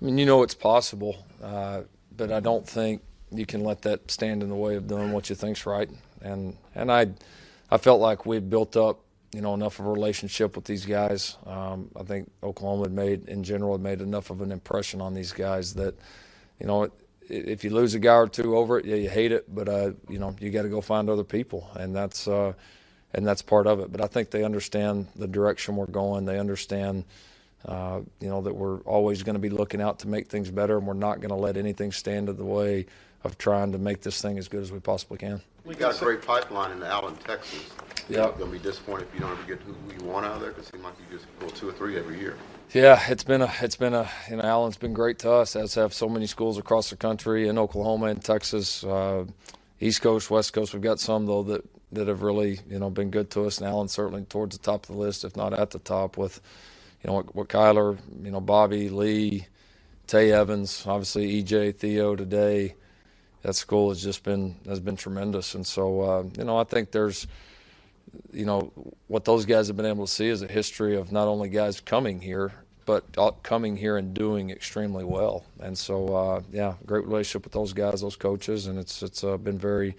I 0.00 0.04
mean, 0.04 0.16
you 0.16 0.24
know 0.24 0.42
it's 0.42 0.54
possible, 0.54 1.26
uh, 1.42 1.82
but 2.16 2.32
I 2.32 2.40
don't 2.40 2.66
think 2.66 3.02
you 3.30 3.44
can 3.44 3.62
let 3.62 3.82
that 3.82 4.10
stand 4.10 4.42
in 4.42 4.48
the 4.48 4.54
way 4.54 4.76
of 4.76 4.88
doing 4.88 5.12
what 5.12 5.28
you 5.28 5.36
think's 5.36 5.66
right. 5.66 5.90
And 6.22 6.56
and 6.74 6.90
I, 6.90 7.08
I 7.70 7.76
felt 7.76 8.00
like 8.00 8.24
we 8.24 8.38
built 8.38 8.76
up 8.76 9.00
you 9.32 9.40
know 9.40 9.54
enough 9.54 9.78
of 9.78 9.86
a 9.86 9.90
relationship 9.90 10.56
with 10.56 10.64
these 10.64 10.86
guys. 10.86 11.36
Um, 11.46 11.90
I 11.98 12.02
think 12.02 12.30
Oklahoma 12.42 12.84
had 12.84 12.92
made 12.92 13.28
in 13.28 13.42
general 13.44 13.72
had 13.72 13.80
made 13.80 14.00
enough 14.00 14.30
of 14.30 14.40
an 14.40 14.52
impression 14.52 15.00
on 15.00 15.14
these 15.14 15.32
guys 15.32 15.74
that 15.74 15.94
you 16.58 16.66
know 16.66 16.90
if 17.28 17.62
you 17.62 17.70
lose 17.70 17.94
a 17.94 17.98
guy 17.98 18.14
or 18.14 18.28
two 18.28 18.56
over 18.56 18.78
it, 18.78 18.84
yeah, 18.84 18.96
you 18.96 19.08
hate 19.08 19.30
it, 19.32 19.54
but 19.54 19.68
uh, 19.68 19.92
you 20.08 20.18
know 20.18 20.34
you 20.40 20.50
got 20.50 20.62
to 20.62 20.68
go 20.68 20.80
find 20.80 21.08
other 21.08 21.24
people, 21.24 21.70
and 21.74 21.94
that's 21.94 22.26
uh, 22.26 22.52
and 23.14 23.26
that's 23.26 23.42
part 23.42 23.66
of 23.66 23.80
it. 23.80 23.92
But 23.92 24.00
I 24.00 24.06
think 24.06 24.30
they 24.30 24.44
understand 24.44 25.06
the 25.16 25.28
direction 25.28 25.76
we're 25.76 25.86
going. 25.86 26.24
They 26.24 26.38
understand. 26.38 27.04
Uh, 27.64 28.00
you 28.20 28.28
know 28.28 28.40
that 28.40 28.54
we're 28.54 28.80
always 28.80 29.22
going 29.22 29.34
to 29.34 29.40
be 29.40 29.50
looking 29.50 29.82
out 29.82 29.98
to 30.00 30.08
make 30.08 30.28
things 30.28 30.50
better, 30.50 30.78
and 30.78 30.86
we're 30.86 30.94
not 30.94 31.20
going 31.20 31.28
to 31.30 31.34
let 31.36 31.56
anything 31.56 31.92
stand 31.92 32.28
in 32.28 32.36
the 32.36 32.44
way 32.44 32.86
of 33.22 33.36
trying 33.36 33.72
to 33.72 33.78
make 33.78 34.00
this 34.00 34.22
thing 34.22 34.38
as 34.38 34.48
good 34.48 34.62
as 34.62 34.72
we 34.72 34.80
possibly 34.80 35.18
can. 35.18 35.40
We 35.64 35.74
got 35.74 35.94
a 35.94 36.04
great 36.04 36.22
pipeline 36.22 36.72
in 36.72 36.82
Allen, 36.82 37.16
Texas. 37.16 37.70
Yeah. 38.08 38.24
You're 38.24 38.32
gonna 38.32 38.50
be 38.50 38.58
disappointed 38.58 39.08
if 39.08 39.14
you 39.14 39.20
don't 39.20 39.32
ever 39.32 39.42
get 39.46 39.60
who 39.60 39.74
you 39.92 40.10
want 40.10 40.26
out 40.26 40.36
of 40.36 40.40
there, 40.40 40.50
because 40.50 40.68
it 40.68 40.72
seems 40.72 40.84
like 40.84 40.94
you 40.98 41.18
just 41.18 41.26
go 41.38 41.48
two 41.48 41.68
or 41.68 41.72
three 41.72 41.98
every 41.98 42.18
year. 42.18 42.36
Yeah, 42.72 43.00
it's 43.08 43.24
been 43.24 43.42
a, 43.42 43.52
it's 43.60 43.76
been 43.76 43.94
a, 43.94 44.08
you 44.30 44.36
know, 44.36 44.42
Allen's 44.42 44.78
been 44.78 44.94
great 44.94 45.18
to 45.20 45.30
us, 45.30 45.54
as 45.54 45.74
have 45.74 45.92
so 45.92 46.08
many 46.08 46.26
schools 46.26 46.56
across 46.56 46.90
the 46.90 46.96
country 46.96 47.46
in 47.46 47.58
Oklahoma 47.58 48.06
and 48.06 48.24
Texas, 48.24 48.82
uh, 48.84 49.26
East 49.80 50.00
Coast, 50.02 50.30
West 50.30 50.52
Coast. 50.52 50.72
We've 50.72 50.82
got 50.82 50.98
some 50.98 51.26
though 51.26 51.42
that 51.44 51.64
that 51.92 52.08
have 52.08 52.22
really, 52.22 52.60
you 52.68 52.78
know, 52.78 52.88
been 52.88 53.10
good 53.10 53.30
to 53.30 53.44
us, 53.44 53.58
and 53.58 53.66
Allen's 53.66 53.92
certainly 53.92 54.22
towards 54.22 54.56
the 54.56 54.62
top 54.62 54.88
of 54.88 54.94
the 54.94 55.00
list, 55.00 55.24
if 55.24 55.36
not 55.36 55.52
at 55.52 55.70
the 55.70 55.80
top, 55.80 56.16
with, 56.16 56.40
you 57.02 57.08
know, 57.08 57.14
what, 57.14 57.34
what 57.34 57.48
Kyler, 57.48 57.98
you 58.22 58.30
know, 58.30 58.40
Bobby 58.40 58.88
Lee, 58.88 59.46
Tay 60.06 60.32
Evans, 60.32 60.84
obviously 60.86 61.42
EJ 61.42 61.76
Theo 61.76 62.16
today 62.16 62.74
that 63.42 63.54
school 63.54 63.88
has 63.88 64.02
just 64.02 64.22
been 64.22 64.56
has 64.66 64.80
been 64.80 64.96
tremendous. 64.96 65.54
And 65.54 65.66
so, 65.66 66.00
uh, 66.00 66.24
you 66.36 66.44
know, 66.44 66.58
I 66.58 66.64
think 66.64 66.90
there's, 66.90 67.26
you 68.32 68.44
know, 68.44 68.72
what 69.06 69.24
those 69.24 69.46
guys 69.46 69.68
have 69.68 69.76
been 69.76 69.86
able 69.86 70.06
to 70.06 70.12
see 70.12 70.28
is 70.28 70.42
a 70.42 70.48
history 70.48 70.96
of 70.96 71.12
not 71.12 71.28
only 71.28 71.48
guys 71.48 71.80
coming 71.80 72.20
here, 72.20 72.52
but 72.84 73.04
coming 73.42 73.76
here 73.76 73.96
and 73.96 74.12
doing 74.14 74.50
extremely 74.50 75.04
well. 75.04 75.44
And 75.60 75.76
so, 75.78 76.14
uh, 76.14 76.42
yeah, 76.50 76.74
great 76.86 77.06
relationship 77.06 77.44
with 77.44 77.52
those 77.52 77.72
guys, 77.72 78.00
those 78.00 78.16
coaches, 78.16 78.66
and 78.66 78.78
it's 78.78 79.02
it's 79.02 79.24
uh, 79.24 79.36
been 79.36 79.58
very, 79.58 79.88
you 79.88 79.94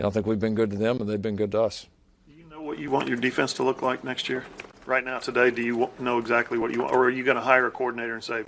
know, 0.00 0.08
I 0.08 0.10
think 0.10 0.26
we've 0.26 0.40
been 0.40 0.54
good 0.54 0.70
to 0.70 0.76
them 0.76 1.00
and 1.00 1.08
they've 1.08 1.22
been 1.22 1.36
good 1.36 1.52
to 1.52 1.62
us. 1.62 1.86
Do 2.28 2.34
you 2.34 2.44
know 2.50 2.60
what 2.60 2.78
you 2.78 2.90
want 2.90 3.08
your 3.08 3.16
defense 3.16 3.52
to 3.54 3.62
look 3.62 3.80
like 3.80 4.04
next 4.04 4.28
year? 4.28 4.44
Right 4.86 5.04
now, 5.04 5.18
today, 5.18 5.50
do 5.50 5.62
you 5.62 5.90
know 5.98 6.18
exactly 6.18 6.58
what 6.58 6.72
you 6.72 6.82
want, 6.82 6.92
or 6.92 7.06
are 7.06 7.10
you 7.10 7.24
going 7.24 7.36
to 7.36 7.42
hire 7.42 7.66
a 7.66 7.72
coordinator 7.72 8.14
and 8.14 8.22
say, 8.22 8.44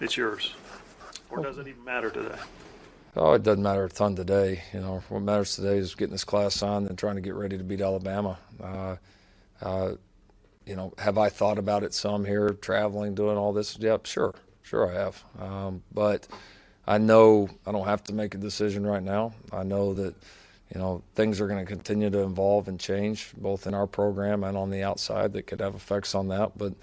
it's 0.00 0.16
yours? 0.16 0.54
Or 1.30 1.40
does 1.40 1.56
it 1.56 1.68
even 1.68 1.84
matter 1.84 2.10
today? 2.10 2.34
Oh, 3.14 3.32
it 3.34 3.44
doesn't 3.44 3.62
matter 3.62 3.84
a 3.84 3.88
ton 3.88 4.16
today. 4.16 4.62
You 4.72 4.80
know, 4.80 5.02
what 5.08 5.22
matters 5.22 5.54
today 5.54 5.78
is 5.78 5.94
getting 5.94 6.12
this 6.12 6.24
class 6.24 6.54
signed 6.54 6.88
and 6.88 6.98
trying 6.98 7.14
to 7.14 7.20
get 7.20 7.34
ready 7.34 7.56
to 7.56 7.62
beat 7.62 7.80
Alabama. 7.80 8.38
Uh, 8.60 8.96
uh, 9.62 9.92
you 10.66 10.74
know, 10.74 10.92
have 10.98 11.16
I 11.16 11.28
thought 11.28 11.58
about 11.58 11.84
it 11.84 11.94
some 11.94 12.24
here, 12.24 12.50
traveling, 12.50 13.14
doing 13.14 13.36
all 13.36 13.52
this? 13.52 13.78
Yep, 13.78 14.06
sure, 14.06 14.34
sure 14.62 14.90
I 14.90 14.94
have. 14.94 15.24
Um, 15.40 15.82
but 15.94 16.26
I 16.88 16.98
know 16.98 17.48
I 17.66 17.70
don't 17.70 17.86
have 17.86 18.02
to 18.04 18.12
make 18.12 18.34
a 18.34 18.38
decision 18.38 18.84
right 18.84 19.02
now. 19.02 19.32
I 19.52 19.62
know 19.62 19.94
that 19.94 20.14
you 20.74 20.80
know 20.80 21.02
things 21.14 21.40
are 21.40 21.46
going 21.46 21.64
to 21.64 21.70
continue 21.70 22.10
to 22.10 22.22
evolve 22.22 22.68
and 22.68 22.78
change, 22.78 23.32
both 23.36 23.66
in 23.66 23.74
our 23.74 23.86
program 23.86 24.44
and 24.44 24.56
on 24.56 24.70
the 24.70 24.82
outside, 24.82 25.32
that 25.32 25.46
could 25.46 25.60
have 25.60 25.74
effects 25.74 26.14
on 26.14 26.28
that. 26.28 26.56
But 26.56 26.74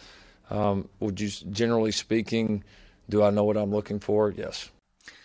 um, 0.50 0.90
would 1.00 1.20
you, 1.20 1.30
generally 1.52 1.92
speaking, 1.92 2.64
do 3.10 3.24
I 3.24 3.30
know 3.30 3.44
what 3.44 3.58
I'm 3.58 3.72
looking 3.72 4.00
for? 4.00 4.32
Yes. 4.32 4.70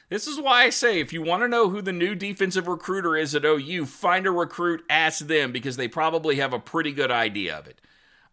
This 0.09 0.26
is 0.26 0.40
why 0.40 0.64
I 0.64 0.71
say 0.71 0.99
if 0.99 1.12
you 1.12 1.23
want 1.23 1.45
to 1.45 1.49
know 1.49 1.69
who 1.69 1.81
the 1.81 1.93
new 1.93 2.17
defensive 2.17 2.67
recruiter 2.67 3.17
is 3.17 3.35
at 3.35 3.45
OU, 3.45 3.87
find 3.87 4.26
a 4.26 4.33
recruit, 4.33 4.85
ask 4.90 5.25
them 5.26 5.52
because 5.52 5.76
they 5.76 5.87
probably 5.87 6.37
have 6.37 6.52
a 6.52 6.59
pretty 6.59 6.93
good 6.93 7.12
idea 7.12 7.57
of 7.57 7.69
it. 7.69 7.81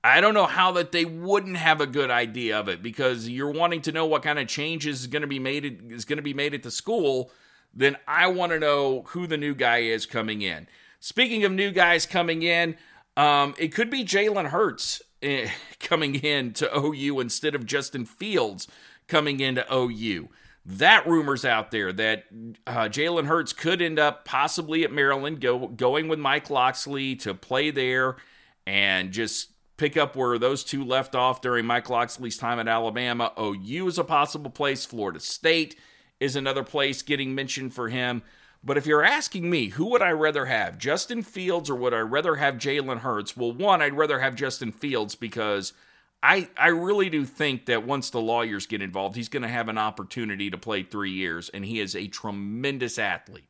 I 0.03 0.22
don't 0.22 0.34
know 0.34 0.46
how 0.46 0.72
that 0.74 0.91
they 0.91 1.05
wouldn't 1.05 1.57
have 1.57 1.79
a 1.79 1.86
good 1.86 2.10
idea 2.10 2.60
of 2.60 2.67
it 2.67 2.81
because 2.81 3.29
you're 3.29 3.51
wanting 3.51 3.81
to 3.84 3.91
know 3.91 4.05
what 4.05 4.24
kind 4.24 4.39
of 4.39 4.48
changes 4.48 5.01
is 5.01 5.07
going 5.07 5.22
to 5.22 5.27
be 5.27 5.39
made 5.39 5.91
is 5.91 6.05
going 6.05 6.17
to 6.17 6.24
be 6.24 6.34
made 6.34 6.53
at 6.53 6.63
the 6.63 6.72
school. 6.72 7.31
Then 7.74 7.97
I 8.07 8.27
want 8.27 8.51
to 8.51 8.59
know 8.59 9.03
who 9.07 9.27
the 9.27 9.38
new 9.38 9.53
guy 9.53 9.79
is 9.79 10.05
coming 10.05 10.41
in. 10.41 10.67
Speaking 11.00 11.43
of 11.43 11.51
new 11.51 11.71
guys 11.71 12.05
coming 12.05 12.41
in, 12.41 12.75
um, 13.15 13.53
it 13.57 13.69
could 13.69 13.89
be 13.89 14.03
Jalen 14.03 14.47
Hurts 14.47 15.01
eh, 15.21 15.50
coming 15.79 16.15
in 16.15 16.53
to 16.53 16.77
OU 16.77 17.19
instead 17.19 17.55
of 17.55 17.65
Justin 17.65 18.05
Fields 18.05 18.67
coming 19.07 19.39
into 19.39 19.65
OU 19.74 20.29
that 20.67 21.07
rumor's 21.07 21.45
out 21.45 21.71
there 21.71 21.93
that 21.93 22.25
uh, 22.67 22.89
Jalen 22.89 23.25
Hurts 23.25 23.53
could 23.53 23.81
end 23.81 23.97
up 23.97 24.25
possibly 24.25 24.83
at 24.83 24.91
Maryland, 24.91 25.39
go, 25.39 25.67
going 25.67 26.09
with 26.09 26.19
Mike 26.19 26.50
Locksley 26.50 27.15
to 27.17 27.33
play 27.33 27.71
there 27.71 28.17
and 28.65 29.12
just 29.12 29.51
pick 29.77 29.95
up 29.95 30.17
where 30.17 30.38
those 30.38 30.65
two 30.65 30.83
left 30.83 31.15
off 31.15 31.39
during 31.39 31.65
Mike 31.65 31.89
Locksley's 31.89 32.38
time 32.38 32.59
at 32.59 32.67
Alabama. 32.67 33.31
OU 33.39 33.88
is 33.88 33.97
a 33.97 34.03
possible 34.03 34.51
place. 34.51 34.86
Florida 34.86 35.21
State 35.21 35.77
is 36.19 36.36
another 36.36 36.63
place 36.63 37.01
getting 37.01 37.36
mentioned 37.36 37.74
for 37.74 37.89
him. 37.89 38.24
But 38.63 38.77
if 38.77 38.86
you're 38.86 39.03
asking 39.03 39.50
me, 39.50 39.69
who 39.69 39.86
would 39.91 40.01
I 40.01 40.12
rather 40.12 40.45
have, 40.45 40.77
Justin 40.77 41.21
Fields 41.21 41.69
or 41.69 41.75
would 41.75 41.93
I 41.93 42.00
rather 42.00 42.36
have 42.36 42.55
Jalen 42.55 43.00
Hurts? 43.00 43.38
Well, 43.38 43.51
one, 43.51 43.81
I'd 43.81 43.93
rather 43.93 44.19
have 44.19 44.36
Justin 44.36 44.71
Fields 44.71 45.15
because– 45.15 45.74
I, 46.24 46.50
I 46.57 46.69
really 46.69 47.09
do 47.09 47.25
think 47.25 47.67
that 47.67 47.86
once 47.86 48.09
the 48.09 48.21
lawyers 48.21 48.65
get 48.65 48.81
involved, 48.81 49.15
he's 49.15 49.29
going 49.29 49.43
to 49.43 49.47
have 49.47 49.69
an 49.69 49.77
opportunity 49.77 50.50
to 50.50 50.57
play 50.57 50.83
three 50.83 51.12
years, 51.12 51.50
and 51.50 51.63
he 51.63 51.79
is 51.79 51.95
a 51.95 52.07
tremendous 52.07 52.97
athlete. 52.97 53.50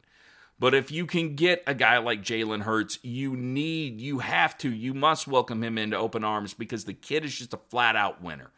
But 0.59 0.73
if 0.73 0.91
you 0.91 1.05
can 1.05 1.35
get 1.35 1.63
a 1.65 1.73
guy 1.73 1.97
like 1.99 2.23
Jalen 2.23 2.63
Hurts, 2.63 2.99
you 3.03 3.35
need, 3.35 4.01
you 4.01 4.19
have 4.19 4.57
to, 4.59 4.69
you 4.69 4.93
must 4.93 5.27
welcome 5.27 5.63
him 5.63 5.77
into 5.77 5.95
open 5.95 6.23
arms 6.23 6.53
because 6.53 6.83
the 6.83 6.93
kid 6.93 7.23
is 7.23 7.37
just 7.37 7.53
a 7.53 7.59
flat 7.69 7.95
out 7.95 8.21
winner. 8.21 8.51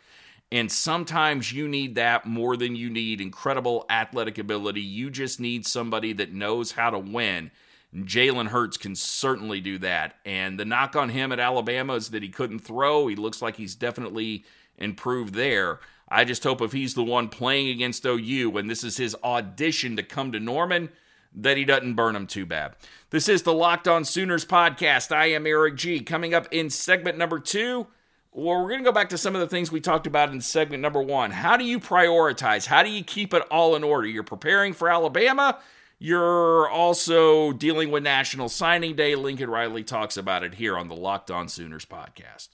And 0.51 0.71
sometimes 0.71 1.51
you 1.51 1.67
need 1.67 1.95
that 1.95 2.25
more 2.25 2.57
than 2.57 2.75
you 2.75 2.89
need 2.89 3.21
incredible 3.21 3.85
athletic 3.89 4.37
ability. 4.37 4.81
You 4.81 5.11
just 5.11 5.39
need 5.39 5.67
somebody 5.67 6.11
that 6.13 6.33
knows 6.33 6.71
how 6.71 6.89
to 6.89 6.99
win 6.99 7.51
Jalen 7.95 8.47
Hurts 8.47 8.77
can 8.77 8.95
certainly 8.95 9.61
do 9.61 9.77
that. 9.79 10.15
And 10.25 10.59
the 10.59 10.65
knock 10.65 10.95
on 10.95 11.09
him 11.09 11.31
at 11.31 11.39
Alabama 11.39 11.93
is 11.95 12.09
that 12.09 12.23
he 12.23 12.29
couldn't 12.29 12.59
throw. 12.59 13.07
He 13.07 13.15
looks 13.15 13.41
like 13.41 13.55
he's 13.55 13.75
definitely 13.75 14.45
improved 14.77 15.33
there. 15.33 15.79
I 16.07 16.23
just 16.23 16.43
hope 16.43 16.61
if 16.61 16.71
he's 16.71 16.93
the 16.93 17.03
one 17.03 17.29
playing 17.29 17.69
against 17.69 18.05
OU 18.05 18.57
and 18.57 18.69
this 18.69 18.83
is 18.83 18.97
his 18.97 19.15
audition 19.23 19.95
to 19.95 20.03
come 20.03 20.31
to 20.31 20.39
Norman, 20.39 20.89
that 21.33 21.57
he 21.57 21.65
doesn't 21.65 21.93
burn 21.93 22.15
him 22.15 22.27
too 22.27 22.45
bad. 22.45 22.75
This 23.11 23.29
is 23.29 23.43
the 23.43 23.53
Locked 23.53 23.87
On 23.87 24.03
Sooners 24.03 24.45
podcast. 24.45 25.15
I 25.15 25.27
am 25.27 25.45
Eric 25.45 25.75
G. 25.75 25.99
Coming 25.99 26.33
up 26.33 26.47
in 26.51 26.69
segment 26.69 27.17
number 27.17 27.39
two, 27.39 27.87
well, 28.31 28.61
we're 28.61 28.69
going 28.69 28.83
to 28.83 28.85
go 28.85 28.91
back 28.91 29.09
to 29.09 29.17
some 29.17 29.35
of 29.35 29.41
the 29.41 29.47
things 29.47 29.71
we 29.71 29.81
talked 29.81 30.07
about 30.07 30.31
in 30.31 30.41
segment 30.41 30.81
number 30.81 31.01
one. 31.01 31.31
How 31.31 31.57
do 31.57 31.63
you 31.63 31.79
prioritize? 31.79 32.65
How 32.65 32.83
do 32.83 32.89
you 32.89 33.03
keep 33.03 33.33
it 33.33 33.43
all 33.49 33.75
in 33.75 33.83
order? 33.83 34.07
You're 34.07 34.23
preparing 34.23 34.73
for 34.73 34.89
Alabama 34.89 35.59
you're 36.01 36.69
also 36.69 37.51
dealing 37.51 37.91
with 37.91 38.03
National 38.03 38.47
Signing 38.47 38.95
Day. 38.95 39.15
Lincoln 39.15 39.49
Riley 39.49 39.83
talks 39.83 40.15
about 40.15 40.45
it 40.45 40.55
here 40.55 40.77
on 40.77 40.87
the 40.87 40.95
Locked 40.95 41.29
On 41.29 41.49
Sooners 41.49 41.85
podcast. 41.85 42.47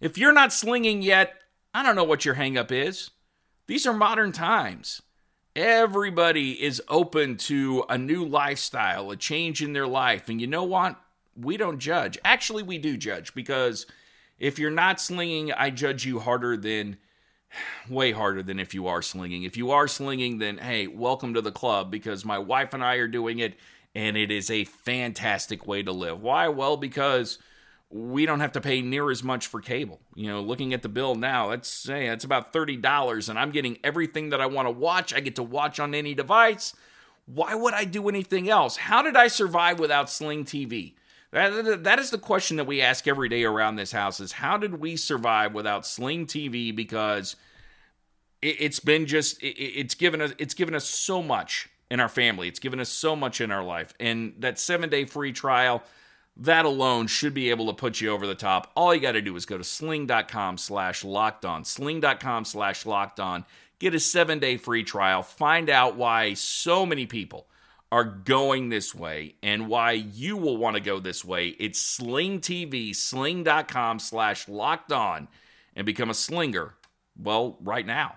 If 0.00 0.16
you're 0.16 0.32
not 0.32 0.50
slinging 0.50 1.02
yet, 1.02 1.34
I 1.74 1.82
don't 1.82 1.94
know 1.94 2.04
what 2.04 2.24
your 2.24 2.36
hangup 2.36 2.72
is. 2.72 3.10
These 3.66 3.86
are 3.86 3.92
modern 3.92 4.32
times. 4.32 5.02
Everybody 5.54 6.52
is 6.52 6.82
open 6.88 7.36
to 7.36 7.84
a 7.90 7.98
new 7.98 8.24
lifestyle, 8.24 9.10
a 9.10 9.16
change 9.16 9.62
in 9.62 9.74
their 9.74 9.86
life. 9.86 10.30
And 10.30 10.40
you 10.40 10.46
know 10.46 10.64
what? 10.64 10.98
We 11.36 11.58
don't 11.58 11.78
judge. 11.78 12.18
Actually, 12.24 12.62
we 12.62 12.78
do 12.78 12.96
judge 12.96 13.34
because 13.34 13.86
if 14.38 14.58
you're 14.58 14.70
not 14.70 15.00
slinging, 15.00 15.52
I 15.52 15.70
judge 15.70 16.04
you 16.04 16.20
harder 16.20 16.56
than 16.56 16.96
way 17.88 18.12
harder 18.12 18.42
than 18.42 18.58
if 18.58 18.74
you 18.74 18.86
are 18.86 19.02
slinging. 19.02 19.44
If 19.44 19.56
you 19.56 19.70
are 19.70 19.88
slinging, 19.88 20.38
then 20.38 20.58
hey, 20.58 20.86
welcome 20.86 21.34
to 21.34 21.40
the 21.40 21.52
club 21.52 21.90
because 21.90 22.24
my 22.24 22.38
wife 22.38 22.74
and 22.74 22.82
I 22.82 22.96
are 22.96 23.08
doing 23.08 23.38
it 23.38 23.54
and 23.94 24.16
it 24.16 24.30
is 24.30 24.50
a 24.50 24.64
fantastic 24.64 25.66
way 25.66 25.82
to 25.82 25.92
live. 25.92 26.20
Why? 26.20 26.48
Well, 26.48 26.76
because 26.76 27.38
we 27.90 28.26
don't 28.26 28.40
have 28.40 28.52
to 28.52 28.60
pay 28.60 28.82
near 28.82 29.10
as 29.10 29.22
much 29.22 29.46
for 29.46 29.60
cable. 29.60 30.00
You 30.16 30.28
know, 30.28 30.40
looking 30.40 30.74
at 30.74 30.82
the 30.82 30.88
bill 30.88 31.14
now, 31.14 31.50
let's 31.50 31.68
say 31.68 32.06
it's 32.06 32.24
about 32.24 32.52
$30 32.52 33.28
and 33.28 33.38
I'm 33.38 33.52
getting 33.52 33.78
everything 33.84 34.30
that 34.30 34.40
I 34.40 34.46
want 34.46 34.66
to 34.66 34.72
watch. 34.72 35.14
I 35.14 35.20
get 35.20 35.36
to 35.36 35.44
watch 35.44 35.78
on 35.78 35.94
any 35.94 36.14
device. 36.14 36.74
Why 37.26 37.54
would 37.54 37.72
I 37.72 37.84
do 37.84 38.08
anything 38.08 38.50
else? 38.50 38.76
How 38.76 39.00
did 39.00 39.16
I 39.16 39.28
survive 39.28 39.78
without 39.78 40.10
Sling 40.10 40.44
TV? 40.44 40.94
That, 41.34 41.98
is 41.98 42.10
the 42.10 42.18
question 42.18 42.58
that 42.58 42.64
we 42.64 42.80
ask 42.80 43.08
every 43.08 43.28
day 43.28 43.42
around 43.42 43.74
this 43.74 43.90
house 43.90 44.20
is 44.20 44.30
how 44.30 44.56
did 44.56 44.78
we 44.78 44.96
survive 44.96 45.52
without 45.52 45.84
Sling 45.84 46.26
TV 46.26 46.74
because 46.74 47.34
it, 48.40 48.60
has 48.60 48.78
been 48.78 49.06
just 49.06 49.42
it, 49.42 49.58
it's 49.58 49.96
given 49.96 50.20
us 50.20 50.32
it's 50.38 50.54
given 50.54 50.76
us 50.76 50.84
so 50.84 51.24
much 51.24 51.68
in 51.90 51.98
our 51.98 52.08
family. 52.08 52.46
It's 52.46 52.60
given 52.60 52.78
us 52.78 52.88
so 52.88 53.16
much 53.16 53.40
in 53.40 53.50
our 53.50 53.64
life. 53.64 53.94
And 53.98 54.34
that 54.38 54.56
7-day 54.56 55.06
free 55.06 55.32
trial 55.32 55.82
that 56.36 56.64
alone 56.64 57.08
should 57.08 57.34
be 57.34 57.50
able 57.50 57.66
to 57.66 57.72
put 57.72 58.00
you 58.00 58.10
over 58.10 58.26
the 58.26 58.34
top. 58.36 58.70
All 58.76 58.94
you 58.94 59.00
got 59.00 59.12
to 59.12 59.22
do 59.22 59.34
is 59.34 59.44
go 59.44 59.58
to 59.58 59.64
sling.com 59.64 60.58
slash 60.58 61.04
locked 61.04 61.44
on. 61.44 61.64
Sling.com 61.64 62.44
slash 62.44 62.86
locked 62.86 63.18
on. 63.18 63.44
Get 63.80 63.94
a 63.94 64.00
seven 64.00 64.38
day 64.38 64.56
free 64.56 64.84
trial. 64.84 65.24
Find 65.24 65.68
out 65.68 65.96
why 65.96 66.34
so 66.34 66.86
many 66.86 67.06
people 67.06 67.48
are 67.94 68.02
going 68.02 68.70
this 68.70 68.92
way 68.92 69.36
and 69.40 69.68
why 69.68 69.92
you 69.92 70.36
will 70.36 70.56
want 70.56 70.74
to 70.74 70.82
go 70.82 70.98
this 70.98 71.24
way, 71.24 71.46
it's 71.46 71.78
Sling 71.80 72.40
TV, 72.40 72.92
sling.com 72.92 74.00
slash 74.00 74.48
locked 74.48 74.90
on, 74.90 75.28
and 75.76 75.86
become 75.86 76.10
a 76.10 76.14
slinger, 76.14 76.74
well, 77.16 77.56
right 77.60 77.86
now. 77.86 78.16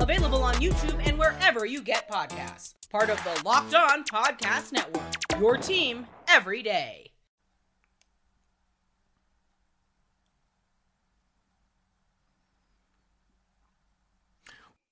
Available 0.00 0.42
on 0.42 0.54
YouTube 0.54 1.06
and 1.06 1.18
wherever 1.18 1.64
you 1.64 1.82
get 1.82 2.10
podcasts. 2.10 2.74
Part 2.90 3.10
of 3.10 3.22
the 3.24 3.42
Locked 3.44 3.74
On 3.74 4.04
Podcast 4.04 4.72
Network. 4.72 5.40
Your 5.40 5.56
team 5.56 6.06
every 6.28 6.62
day. 6.62 7.10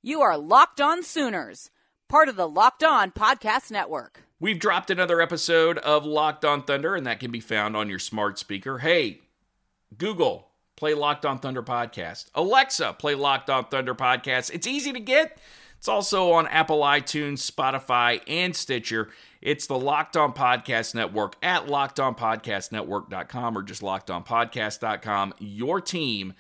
You 0.05 0.21
are 0.21 0.37
Locked 0.37 0.81
On 0.81 1.03
Sooners, 1.05 1.71
part 2.09 2.29
of 2.29 2.35
the 2.35 2.49
Locked 2.49 2.83
On 2.83 3.13
Podcast 3.13 3.71
Network. 3.71 4.25
We've 4.41 4.59
dropped 4.59 4.91
another 4.91 5.21
episode 5.21 5.79
of 5.79 6.05
Locked 6.05 6.45
On 6.45 6.65
Thunder, 6.65 6.97
and 6.97 7.07
that 7.07 7.21
can 7.21 7.31
be 7.31 7.39
found 7.39 7.77
on 7.77 7.89
your 7.89 8.01
smart 8.01 8.37
speaker. 8.37 8.79
Hey, 8.79 9.21
Google, 9.97 10.49
play 10.83 10.95
Locked 10.95 11.25
On 11.25 11.39
Thunder 11.39 11.63
podcast. 11.63 12.25
Alexa, 12.35 12.97
play 12.99 13.15
Locked 13.15 13.49
On 13.49 13.65
Thunder 13.67 13.95
podcast. 13.95 14.51
It's 14.53 14.67
easy 14.67 14.93
to 14.93 14.99
get. 14.99 15.39
It's 15.79 15.87
also 15.87 16.33
on 16.33 16.49
Apple 16.49 16.81
iTunes, 16.81 17.49
Spotify, 17.49 18.21
and 18.27 18.57
Stitcher. 18.57 19.11
It's 19.41 19.69
the 19.69 19.79
Locked 19.79 20.17
On 20.17 20.33
Podcast 20.33 20.93
Network 20.93 21.37
at 21.41 21.69
lockedonpodcastnetwork.com 21.69 23.57
or 23.59 23.63
just 23.63 23.81
lockedonpodcast.com. 23.81 25.35
Your 25.39 25.81
team 25.81 26.35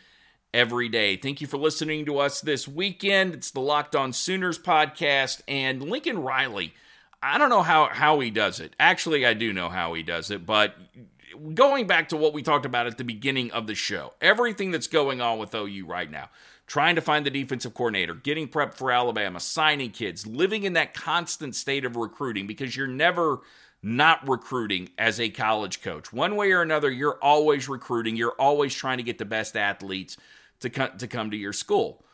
every 0.52 0.88
day. 0.88 1.16
Thank 1.16 1.40
you 1.40 1.46
for 1.46 1.58
listening 1.58 2.04
to 2.06 2.18
us 2.18 2.40
this 2.40 2.66
weekend. 2.66 3.34
It's 3.34 3.52
the 3.52 3.61
Locked 3.61 3.94
On 3.94 4.12
Sooners 4.12 4.58
podcast 4.58 5.42
and 5.46 5.84
Lincoln 5.84 6.18
Riley. 6.18 6.75
I 7.22 7.38
don't 7.38 7.50
know 7.50 7.62
how 7.62 7.90
how 7.92 8.18
he 8.18 8.30
does 8.30 8.58
it. 8.58 8.75
Actually, 8.80 9.25
I 9.25 9.34
do 9.34 9.52
know 9.52 9.68
how 9.68 9.94
he 9.94 10.02
does 10.02 10.32
it, 10.32 10.44
but 10.44 10.75
going 11.54 11.86
back 11.86 12.08
to 12.10 12.16
what 12.16 12.32
we 12.32 12.42
talked 12.42 12.66
about 12.66 12.86
at 12.86 12.98
the 12.98 13.04
beginning 13.04 13.50
of 13.52 13.66
the 13.66 13.74
show, 13.74 14.14
everything 14.20 14.70
that's 14.70 14.86
going 14.86 15.20
on 15.20 15.38
with 15.38 15.54
OU 15.54 15.86
right 15.86 16.10
now, 16.10 16.30
trying 16.66 16.94
to 16.94 17.00
find 17.00 17.26
the 17.26 17.30
defensive 17.30 17.74
coordinator, 17.74 18.14
getting 18.14 18.48
prep 18.48 18.74
for 18.74 18.90
Alabama, 18.90 19.40
signing 19.40 19.90
kids, 19.90 20.26
living 20.26 20.62
in 20.62 20.72
that 20.74 20.94
constant 20.94 21.54
state 21.54 21.84
of 21.84 21.96
recruiting 21.96 22.46
because 22.46 22.76
you're 22.76 22.86
never 22.86 23.40
not 23.82 24.26
recruiting 24.28 24.88
as 24.96 25.18
a 25.18 25.28
college 25.28 25.82
coach. 25.82 26.12
One 26.12 26.36
way 26.36 26.52
or 26.52 26.62
another, 26.62 26.90
you're 26.90 27.18
always 27.20 27.68
recruiting, 27.68 28.16
you're 28.16 28.36
always 28.38 28.74
trying 28.74 28.98
to 28.98 29.02
get 29.02 29.18
the 29.18 29.24
best 29.24 29.56
athletes 29.56 30.16
to 30.60 30.70
come, 30.70 30.96
to 30.98 31.06
come 31.08 31.30
to 31.30 31.36
your 31.36 31.52
school. 31.52 32.04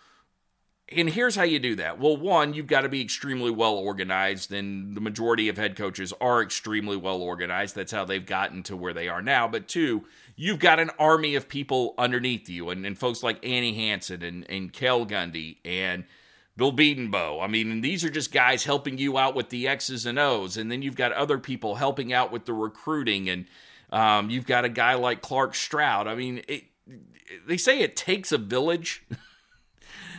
And 0.91 1.11
here's 1.11 1.37
how 1.37 1.43
you 1.43 1.59
do 1.59 1.77
that. 1.77 1.99
Well, 1.99 2.17
one, 2.17 2.55
you've 2.55 2.67
got 2.67 2.81
to 2.83 2.89
be 2.89 3.03
extremely 3.03 3.51
well 3.51 3.75
organized, 3.75 4.53
and 4.53 4.97
the 4.97 5.03
majority 5.03 5.51
of 5.51 5.59
head 5.59 5.77
coaches 5.77 6.15
are 6.19 6.43
extremely 6.43 6.97
well 6.97 7.21
organized. 7.21 7.75
That's 7.75 7.93
how 7.93 8.07
they've 8.07 8.25
gotten 8.25 8.63
to 8.65 8.77
where 8.77 8.95
they 8.95 9.07
are 9.07 9.21
now. 9.21 9.47
But 9.49 9.69
two, 9.69 10.05
you've 10.35 10.61
got 10.61 10.81
an 10.81 10.91
army 10.99 11.35
of 11.35 11.49
people 11.49 11.95
underneath 11.99 12.49
you, 12.49 12.71
and, 12.71 12.87
and 12.87 12.97
folks 12.97 13.23
like 13.23 13.45
Annie 13.45 13.75
Hansen 13.75 14.23
and, 14.23 14.51
and 14.51 14.73
Cale 14.73 15.05
Gundy 15.05 15.59
and 15.63 16.05
Bill 16.57 16.73
Bedenbaugh. 16.73 17.43
I 17.43 17.49
mean, 17.49 17.83
these 17.83 18.03
are 18.03 18.11
just 18.11 18.33
guys 18.33 18.65
helping 18.65 18.97
you 18.97 19.19
out 19.19 19.35
with 19.35 19.51
the 19.51 19.69
X's 19.69 20.07
and 20.07 20.19
O's, 20.19 20.57
and 20.57 20.73
then 20.73 20.81
you've 20.81 20.97
got 20.97 21.13
other 21.13 21.39
people 21.39 21.75
helping 21.75 22.15
out 22.15 22.33
with 22.33 22.47
the 22.47 22.55
recruiting, 22.55 23.29
and 23.29 23.45
um, 23.91 24.31
you've 24.31 24.47
got 24.47 24.65
a 24.65 24.71
guy 24.71 24.95
like 24.95 25.21
Clark 25.21 25.55
Stroud. 25.55 26.07
I 26.07 26.15
mean, 26.15 26.43
it, 26.49 26.65
they 27.47 27.59
say 27.59 27.81
it 27.81 27.95
takes 27.95 28.33
a 28.33 28.39
village. 28.39 29.05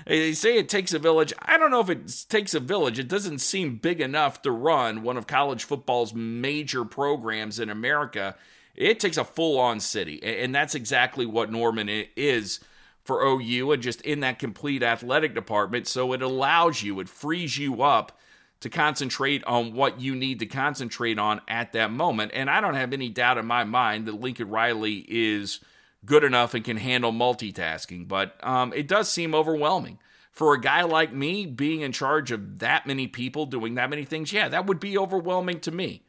they 0.05 0.33
say 0.33 0.57
it 0.57 0.69
takes 0.69 0.93
a 0.93 0.99
village. 0.99 1.33
I 1.41 1.57
don't 1.57 1.71
know 1.71 1.81
if 1.81 1.89
it 1.89 2.25
takes 2.29 2.53
a 2.53 2.59
village. 2.59 2.99
It 2.99 3.07
doesn't 3.07 3.39
seem 3.39 3.77
big 3.77 4.01
enough 4.01 4.41
to 4.43 4.51
run 4.51 5.03
one 5.03 5.17
of 5.17 5.27
college 5.27 5.63
football's 5.63 6.13
major 6.13 6.85
programs 6.85 7.59
in 7.59 7.69
America. 7.69 8.35
It 8.75 8.99
takes 8.99 9.17
a 9.17 9.23
full 9.23 9.59
on 9.59 9.79
city. 9.79 10.21
And 10.23 10.53
that's 10.53 10.75
exactly 10.75 11.25
what 11.25 11.51
Norman 11.51 11.89
is 12.15 12.59
for 13.03 13.23
OU 13.23 13.71
and 13.71 13.81
just 13.83 14.01
in 14.01 14.19
that 14.21 14.39
complete 14.39 14.83
athletic 14.83 15.33
department. 15.33 15.87
So 15.87 16.13
it 16.13 16.21
allows 16.21 16.83
you, 16.83 16.99
it 16.99 17.09
frees 17.09 17.57
you 17.57 17.81
up 17.81 18.17
to 18.59 18.69
concentrate 18.69 19.43
on 19.45 19.73
what 19.73 20.01
you 20.01 20.15
need 20.15 20.39
to 20.39 20.45
concentrate 20.45 21.17
on 21.17 21.41
at 21.47 21.71
that 21.73 21.91
moment. 21.91 22.31
And 22.33 22.49
I 22.49 22.61
don't 22.61 22.75
have 22.75 22.93
any 22.93 23.09
doubt 23.09 23.37
in 23.37 23.45
my 23.45 23.63
mind 23.63 24.05
that 24.05 24.19
Lincoln 24.19 24.49
Riley 24.49 25.05
is 25.07 25.59
good 26.05 26.23
enough 26.23 26.53
and 26.53 26.63
can 26.63 26.77
handle 26.77 27.11
multitasking, 27.11 28.07
but 28.07 28.35
um, 28.45 28.73
it 28.73 28.87
does 28.87 29.09
seem 29.09 29.35
overwhelming. 29.35 29.99
For 30.31 30.53
a 30.53 30.61
guy 30.61 30.83
like 30.83 31.11
me 31.11 31.45
being 31.45 31.81
in 31.81 31.91
charge 31.91 32.31
of 32.31 32.59
that 32.59 32.87
many 32.87 33.07
people 33.07 33.45
doing 33.45 33.75
that 33.75 33.89
many 33.89 34.05
things, 34.05 34.31
yeah, 34.31 34.47
that 34.47 34.67
would 34.67 34.79
be 34.79 34.97
overwhelming 34.97 35.59
to 35.61 35.71
me. 35.71 36.03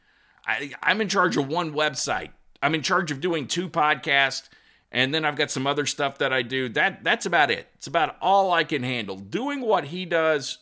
I, 0.46 0.72
I'm 0.82 1.00
in 1.00 1.08
charge 1.08 1.36
of 1.36 1.48
one 1.48 1.72
website. 1.72 2.30
I'm 2.62 2.74
in 2.74 2.82
charge 2.82 3.10
of 3.10 3.20
doing 3.20 3.46
two 3.48 3.68
podcasts, 3.68 4.48
and 4.92 5.12
then 5.12 5.24
I've 5.24 5.36
got 5.36 5.50
some 5.50 5.66
other 5.66 5.86
stuff 5.86 6.18
that 6.18 6.32
I 6.32 6.42
do. 6.42 6.68
That 6.68 7.02
that's 7.02 7.26
about 7.26 7.50
it. 7.50 7.68
It's 7.74 7.86
about 7.86 8.16
all 8.20 8.52
I 8.52 8.64
can 8.64 8.82
handle. 8.82 9.16
Doing 9.16 9.62
what 9.62 9.84
he 9.84 10.04
does, 10.04 10.58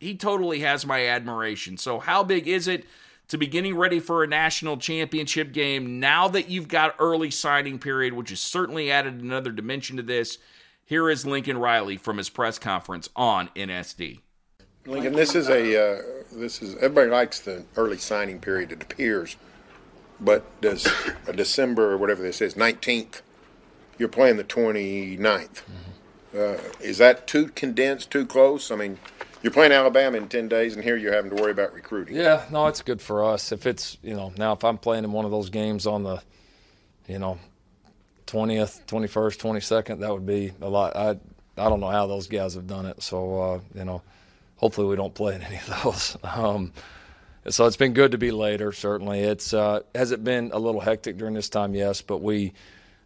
he 0.00 0.16
totally 0.16 0.60
has 0.60 0.84
my 0.84 1.06
admiration. 1.06 1.76
So 1.78 2.00
how 2.00 2.22
big 2.24 2.48
is 2.48 2.68
it? 2.68 2.84
To 3.28 3.38
be 3.38 3.46
getting 3.46 3.76
ready 3.76 4.00
for 4.00 4.24
a 4.24 4.26
national 4.26 4.78
championship 4.78 5.52
game 5.52 6.00
now 6.00 6.28
that 6.28 6.48
you've 6.48 6.68
got 6.68 6.94
early 6.98 7.30
signing 7.30 7.78
period, 7.78 8.14
which 8.14 8.30
has 8.30 8.40
certainly 8.40 8.90
added 8.90 9.20
another 9.20 9.52
dimension 9.52 9.96
to 9.96 10.02
this. 10.02 10.38
Here 10.84 11.10
is 11.10 11.26
Lincoln 11.26 11.58
Riley 11.58 11.98
from 11.98 12.16
his 12.16 12.30
press 12.30 12.58
conference 12.58 13.10
on 13.14 13.48
NSD. 13.54 14.20
Lincoln, 14.86 15.12
this 15.12 15.34
is 15.34 15.50
a 15.50 15.76
uh, 15.76 16.02
this 16.32 16.62
is 16.62 16.74
everybody 16.76 17.10
likes 17.10 17.40
the 17.40 17.64
early 17.76 17.98
signing 17.98 18.40
period. 18.40 18.72
It 18.72 18.82
appears, 18.82 19.36
but 20.18 20.44
does 20.62 20.88
a 21.26 21.34
December 21.34 21.92
or 21.92 21.98
whatever 21.98 22.22
this 22.22 22.40
is, 22.40 22.56
nineteenth, 22.56 23.20
you're 23.98 24.08
playing 24.08 24.36
the 24.36 24.44
29th. 24.44 25.18
Mm-hmm. 25.18 26.38
Uh, 26.38 26.56
is 26.80 26.98
that 26.98 27.26
too 27.26 27.48
condensed, 27.48 28.10
too 28.10 28.24
close? 28.24 28.70
I 28.70 28.76
mean, 28.76 28.98
you're 29.42 29.52
playing 29.52 29.72
Alabama 29.72 30.16
in 30.16 30.28
10 30.28 30.48
days, 30.48 30.74
and 30.74 30.82
here 30.82 30.96
you're 30.96 31.12
having 31.12 31.30
to 31.30 31.36
worry 31.40 31.52
about 31.52 31.72
recruiting. 31.72 32.16
Yeah, 32.16 32.44
no, 32.50 32.66
it's 32.66 32.82
good 32.82 33.00
for 33.00 33.24
us. 33.24 33.52
If 33.52 33.66
it's, 33.66 33.96
you 34.02 34.14
know, 34.14 34.32
now 34.36 34.52
if 34.52 34.64
I'm 34.64 34.78
playing 34.78 35.04
in 35.04 35.12
one 35.12 35.24
of 35.24 35.30
those 35.30 35.50
games 35.50 35.86
on 35.86 36.02
the, 36.02 36.22
you 37.06 37.18
know, 37.18 37.38
20th, 38.26 38.84
21st, 38.86 39.38
22nd, 39.38 40.00
that 40.00 40.12
would 40.12 40.26
be 40.26 40.52
a 40.60 40.68
lot. 40.68 40.96
I, 40.96 41.10
I 41.56 41.68
don't 41.68 41.80
know 41.80 41.88
how 41.88 42.06
those 42.06 42.28
guys 42.28 42.54
have 42.54 42.66
done 42.66 42.86
it. 42.86 43.02
So, 43.02 43.40
uh, 43.40 43.60
you 43.74 43.84
know, 43.84 44.02
hopefully 44.56 44.86
we 44.86 44.96
don't 44.96 45.14
play 45.14 45.34
in 45.34 45.42
any 45.42 45.56
of 45.56 45.82
those. 45.82 46.16
Um, 46.24 46.72
so 47.48 47.64
it's 47.64 47.76
been 47.76 47.94
good 47.94 48.10
to 48.10 48.18
be 48.18 48.30
later, 48.30 48.72
certainly. 48.72 49.20
It's, 49.20 49.54
uh, 49.54 49.80
has 49.94 50.10
it 50.10 50.22
been 50.22 50.50
a 50.52 50.58
little 50.58 50.82
hectic 50.82 51.16
during 51.16 51.32
this 51.32 51.48
time? 51.48 51.74
Yes, 51.74 52.02
but 52.02 52.18
we, 52.18 52.52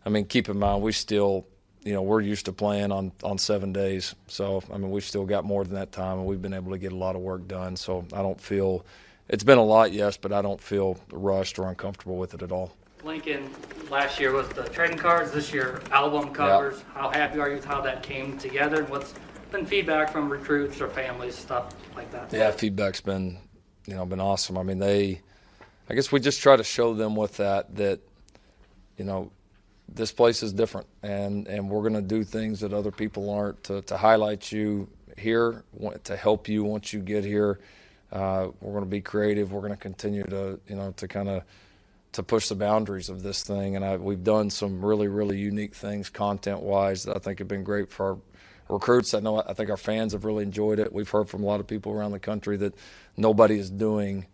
I 0.05 0.09
mean, 0.09 0.25
keep 0.25 0.49
in 0.49 0.59
mind, 0.59 0.83
we 0.83 0.91
still, 0.91 1.47
you 1.85 1.93
know 1.93 2.03
we're 2.03 2.21
used 2.21 2.47
to 2.47 2.53
playing 2.53 2.93
on 2.93 3.13
on 3.23 3.39
seven 3.39 3.73
days. 3.73 4.15
So 4.27 4.63
I 4.73 4.79
mean 4.79 4.91
we've 4.91 5.05
still 5.05 5.25
got 5.25 5.45
more 5.45 5.65
than 5.65 5.75
that 5.75 5.93
time, 5.93 6.19
and 6.19 6.27
we've 6.27 6.43
been 6.43 6.55
able 6.55 6.73
to 6.73 6.79
get 6.79 6.93
a 6.93 6.97
lot 6.97 7.17
of 7.17 7.23
work 7.23 7.47
done. 7.49 7.77
So 7.77 8.05
I 8.13 8.23
don't 8.23 8.41
feel 8.41 8.85
it's 9.29 9.45
been 9.45 9.59
a 9.59 9.65
lot, 9.65 9.93
yes, 9.93 10.17
but 10.17 10.33
I 10.33 10.43
don't 10.43 10.61
feel 10.61 10.99
rushed 11.11 11.59
or 11.59 11.69
uncomfortable 11.69 12.17
with 12.17 12.35
it 12.35 12.43
at 12.43 12.53
all. 12.53 12.73
Lincoln 13.05 13.51
last 13.91 14.21
year 14.21 14.33
was 14.33 14.49
the 14.51 14.63
trading 14.65 14.99
cards. 14.99 15.33
This 15.33 15.53
year 15.53 15.83
album 15.91 16.33
covers. 16.33 16.79
Yep. 16.79 16.87
How 16.95 17.11
happy 17.11 17.41
are 17.41 17.49
you 17.49 17.57
with 17.57 17.65
how 17.65 17.81
that 17.81 18.03
came 18.03 18.39
together? 18.39 18.81
And 18.81 18.89
what's 18.89 19.15
been 19.51 19.67
feedback 19.67 20.13
from 20.13 20.31
recruits 20.31 20.81
or 20.81 20.89
families, 20.89 21.37
stuff 21.37 21.75
like 21.97 22.11
that? 22.13 22.33
Yeah, 22.33 22.51
feedback's 22.53 23.01
been 23.01 23.39
you 23.87 23.95
know 23.95 24.07
been 24.07 24.21
awesome. 24.21 24.57
I 24.57 24.63
mean 24.63 24.79
they, 24.79 25.21
I 25.91 25.95
guess 25.95 26.13
we 26.13 26.21
just 26.21 26.41
try 26.41 26.57
to 26.57 26.65
show 26.65 26.95
them 26.95 27.17
with 27.17 27.39
that 27.39 27.75
that 27.77 28.01
you 28.97 29.05
know, 29.05 29.31
this 29.95 30.13
place 30.13 30.43
is 30.43 30.53
different, 30.53 30.87
and 31.03 31.47
and 31.47 31.69
we're 31.69 31.83
going 31.83 31.95
to 31.95 32.03
do 32.03 32.25
things 32.25 32.61
that 32.61 32.73
other 32.73 32.91
people 32.91 33.31
aren't 33.31 33.63
to, 33.65 33.83
to 33.83 33.97
highlight 33.97 34.51
you 34.53 34.89
here, 35.19 35.65
to 36.05 36.17
help 36.17 36.49
you 36.49 36.65
once 36.65 36.93
you 36.93 37.01
get 37.01 37.25
here. 37.25 37.61
Uh, 38.11 38.49
we're 38.61 38.73
going 38.73 38.85
to 38.85 38.91
be 38.91 39.01
creative. 39.01 39.53
We're 39.53 39.61
going 39.61 39.73
to 39.73 39.79
continue 39.79 40.25
to 40.25 40.61
you 40.67 40.77
know 40.77 40.93
to 40.97 41.09
kind 41.09 41.29
of 41.29 41.43
to 42.13 42.23
push 42.23 42.49
the 42.49 42.55
boundaries 42.55 43.09
of 43.09 43.23
this 43.23 43.43
thing, 43.43 43.77
and 43.77 43.85
I, 43.85 43.97
we've 43.97 44.25
done 44.25 44.51
some 44.51 44.85
really 44.85 45.09
really 45.09 45.39
unique 45.39 45.75
things 45.75 46.11
content 46.11 46.61
wise 46.61 47.05
that 47.05 47.17
I 47.17 47.19
think 47.19 47.39
have 47.39 47.49
been 47.49 47.65
great 47.65 47.91
for 47.91 48.07
our 48.07 48.19
recruits. 48.69 49.15
I 49.15 49.21
know 49.21 49.43
I 49.43 49.53
think 49.55 49.71
our 49.71 49.77
fans 49.77 50.13
have 50.13 50.25
really 50.25 50.43
enjoyed 50.43 50.79
it. 50.79 50.93
We've 50.93 51.09
heard 51.09 51.29
from 51.29 51.43
a 51.43 51.47
lot 51.47 51.61
of 51.61 51.67
people 51.67 51.93
around 51.93 52.13
the 52.13 52.19
country 52.19 52.57
that 52.59 52.75
nobody 53.17 53.59
is 53.59 53.71
doing 53.71 54.27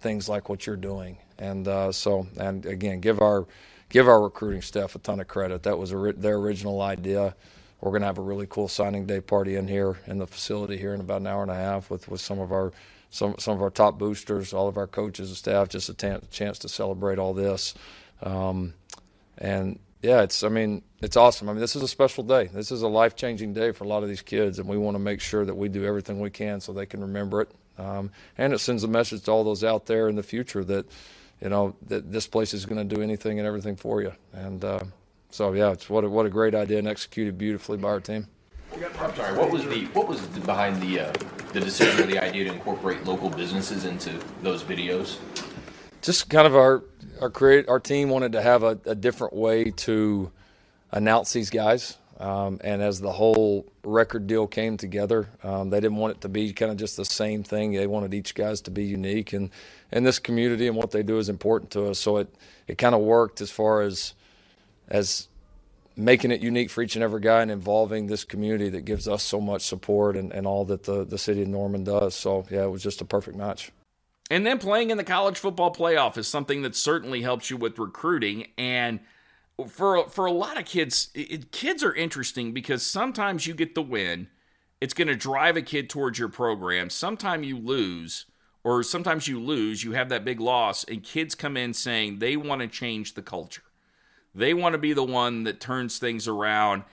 things 0.00 0.28
like 0.28 0.48
what 0.48 0.66
you're 0.66 0.76
doing, 0.76 1.18
and 1.40 1.66
uh, 1.66 1.90
so 1.90 2.26
and 2.36 2.64
again 2.66 3.00
give 3.00 3.20
our 3.20 3.46
give 3.88 4.06
our 4.06 4.22
recruiting 4.22 4.62
staff 4.62 4.94
a 4.94 4.98
ton 4.98 5.20
of 5.20 5.26
credit. 5.26 5.64
That 5.64 5.78
was 5.78 5.90
their 5.90 6.36
original 6.36 6.80
idea. 6.80 7.34
We're 7.80 7.90
going 7.90 8.02
to 8.02 8.06
have 8.06 8.18
a 8.18 8.22
really 8.22 8.46
cool 8.48 8.68
signing 8.68 9.06
day 9.06 9.20
party 9.20 9.56
in 9.56 9.66
here 9.66 9.98
in 10.06 10.18
the 10.18 10.26
facility 10.26 10.76
here 10.76 10.94
in 10.94 11.00
about 11.00 11.22
an 11.22 11.26
hour 11.26 11.42
and 11.42 11.50
a 11.50 11.54
half 11.54 11.90
with, 11.90 12.08
with 12.08 12.20
some 12.20 12.38
of 12.38 12.52
our 12.52 12.72
some 13.10 13.34
some 13.38 13.54
of 13.54 13.62
our 13.62 13.70
top 13.70 13.98
boosters, 13.98 14.52
all 14.52 14.68
of 14.68 14.76
our 14.76 14.86
coaches 14.86 15.28
and 15.28 15.36
staff. 15.36 15.68
Just 15.68 15.88
a 15.88 15.94
t- 15.94 16.26
chance 16.30 16.58
to 16.60 16.68
celebrate 16.68 17.18
all 17.18 17.34
this, 17.34 17.74
um, 18.22 18.74
and 19.38 19.78
yeah, 20.02 20.22
it's 20.22 20.44
I 20.44 20.48
mean 20.48 20.82
it's 21.00 21.16
awesome. 21.16 21.48
I 21.48 21.52
mean 21.52 21.60
this 21.60 21.74
is 21.74 21.82
a 21.82 21.88
special 21.88 22.22
day. 22.22 22.50
This 22.52 22.70
is 22.70 22.82
a 22.82 22.88
life 22.88 23.16
changing 23.16 23.54
day 23.54 23.72
for 23.72 23.84
a 23.84 23.88
lot 23.88 24.02
of 24.02 24.08
these 24.08 24.22
kids, 24.22 24.58
and 24.58 24.68
we 24.68 24.76
want 24.76 24.94
to 24.94 25.00
make 25.00 25.20
sure 25.20 25.44
that 25.44 25.56
we 25.56 25.68
do 25.68 25.84
everything 25.84 26.20
we 26.20 26.30
can 26.30 26.60
so 26.60 26.72
they 26.72 26.86
can 26.86 27.00
remember 27.00 27.40
it. 27.40 27.50
Um, 27.78 28.10
and 28.36 28.52
it 28.52 28.58
sends 28.58 28.84
a 28.84 28.88
message 28.88 29.22
to 29.22 29.30
all 29.30 29.42
those 29.42 29.64
out 29.64 29.86
there 29.86 30.08
in 30.08 30.16
the 30.16 30.22
future 30.22 30.62
that 30.64 30.86
you 31.40 31.48
know 31.48 31.74
that 31.88 32.12
this 32.12 32.26
place 32.26 32.54
is 32.54 32.66
going 32.66 32.88
to 32.88 32.94
do 32.94 33.02
anything 33.02 33.38
and 33.38 33.46
everything 33.46 33.76
for 33.76 34.02
you. 34.02 34.12
And 34.32 34.64
uh, 34.64 34.80
so 35.30 35.52
yeah, 35.52 35.72
it's 35.72 35.88
what 35.88 36.04
a, 36.04 36.08
what 36.08 36.26
a 36.26 36.30
great 36.30 36.54
idea 36.54 36.78
and 36.78 36.88
executed 36.88 37.38
beautifully 37.38 37.78
by 37.78 37.88
our 37.88 38.00
team. 38.00 38.28
I'm 38.98 39.14
sorry. 39.16 39.36
What 39.36 39.50
was 39.50 39.64
the 39.64 39.86
what 39.86 40.08
was 40.08 40.26
the, 40.28 40.40
behind 40.40 40.80
the 40.82 41.00
uh, 41.00 41.12
the 41.52 41.60
decision 41.60 42.04
or 42.04 42.06
the 42.06 42.18
idea 42.18 42.44
to 42.44 42.52
incorporate 42.52 43.04
local 43.04 43.28
businesses 43.30 43.84
into 43.84 44.18
those 44.42 44.62
videos? 44.62 45.18
Just 46.02 46.30
kind 46.30 46.46
of 46.46 46.54
our 46.54 46.84
our 47.20 47.30
create 47.30 47.68
our 47.68 47.80
team 47.80 48.10
wanted 48.10 48.32
to 48.32 48.42
have 48.42 48.62
a, 48.62 48.78
a 48.84 48.94
different 48.94 49.34
way 49.34 49.70
to 49.70 50.30
announce 50.92 51.32
these 51.32 51.50
guys. 51.50 51.96
Um, 52.20 52.60
and 52.62 52.82
as 52.82 53.00
the 53.00 53.12
whole 53.12 53.66
record 53.82 54.26
deal 54.26 54.46
came 54.46 54.76
together, 54.76 55.30
um, 55.42 55.70
they 55.70 55.80
didn't 55.80 55.96
want 55.96 56.16
it 56.16 56.20
to 56.20 56.28
be 56.28 56.52
kind 56.52 56.70
of 56.70 56.76
just 56.76 56.98
the 56.98 57.04
same 57.04 57.42
thing. 57.42 57.72
They 57.72 57.86
wanted 57.86 58.12
each 58.12 58.34
guys 58.34 58.60
to 58.62 58.70
be 58.70 58.84
unique, 58.84 59.32
and 59.32 59.50
and 59.90 60.06
this 60.06 60.18
community 60.18 60.66
and 60.66 60.76
what 60.76 60.90
they 60.90 61.02
do 61.02 61.18
is 61.18 61.30
important 61.30 61.70
to 61.72 61.86
us. 61.86 61.98
So 61.98 62.18
it 62.18 62.34
it 62.68 62.76
kind 62.76 62.94
of 62.94 63.00
worked 63.00 63.40
as 63.40 63.50
far 63.50 63.80
as 63.80 64.12
as 64.88 65.28
making 65.96 66.30
it 66.30 66.42
unique 66.42 66.70
for 66.70 66.82
each 66.82 66.94
and 66.94 67.02
every 67.02 67.20
guy 67.20 67.42
and 67.42 67.50
involving 67.50 68.06
this 68.06 68.24
community 68.24 68.68
that 68.70 68.84
gives 68.84 69.08
us 69.08 69.22
so 69.22 69.40
much 69.40 69.62
support 69.62 70.16
and, 70.16 70.32
and 70.32 70.46
all 70.46 70.64
that 70.64 70.84
the, 70.84 71.04
the 71.04 71.18
city 71.18 71.42
of 71.42 71.48
Norman 71.48 71.84
does. 71.84 72.14
So, 72.14 72.46
yeah, 72.50 72.64
it 72.64 72.70
was 72.70 72.82
just 72.82 73.00
a 73.00 73.04
perfect 73.04 73.36
match. 73.36 73.70
And 74.30 74.46
then 74.46 74.58
playing 74.58 74.90
in 74.90 74.96
the 74.96 75.04
college 75.04 75.38
football 75.38 75.74
playoff 75.74 76.16
is 76.16 76.26
something 76.28 76.62
that 76.62 76.76
certainly 76.76 77.22
helps 77.22 77.50
you 77.50 77.56
with 77.56 77.78
recruiting. 77.78 78.46
And 78.56 79.00
for, 79.66 80.08
for 80.08 80.26
a 80.26 80.32
lot 80.32 80.58
of 80.58 80.64
kids, 80.64 81.10
it, 81.14 81.52
kids 81.52 81.82
are 81.82 81.94
interesting 81.94 82.52
because 82.52 82.84
sometimes 82.84 83.46
you 83.46 83.54
get 83.54 83.74
the 83.74 83.82
win. 83.82 84.28
It's 84.80 84.94
going 84.94 85.08
to 85.08 85.16
drive 85.16 85.56
a 85.56 85.62
kid 85.62 85.90
towards 85.90 86.18
your 86.18 86.28
program. 86.28 86.90
Sometimes 86.90 87.46
you 87.46 87.58
lose, 87.58 88.26
or 88.64 88.82
sometimes 88.82 89.28
you 89.28 89.40
lose, 89.40 89.84
you 89.84 89.92
have 89.92 90.08
that 90.08 90.24
big 90.24 90.40
loss, 90.40 90.84
and 90.84 91.02
kids 91.02 91.34
come 91.34 91.56
in 91.56 91.74
saying 91.74 92.18
they 92.18 92.36
want 92.36 92.62
to 92.62 92.66
change 92.66 93.14
the 93.14 93.22
culture 93.22 93.62
they 94.34 94.54
want 94.54 94.74
to 94.74 94.78
be 94.78 94.92
the 94.92 95.04
one 95.04 95.44
that 95.44 95.60
turns 95.60 95.98
things 95.98 96.28
around 96.28 96.84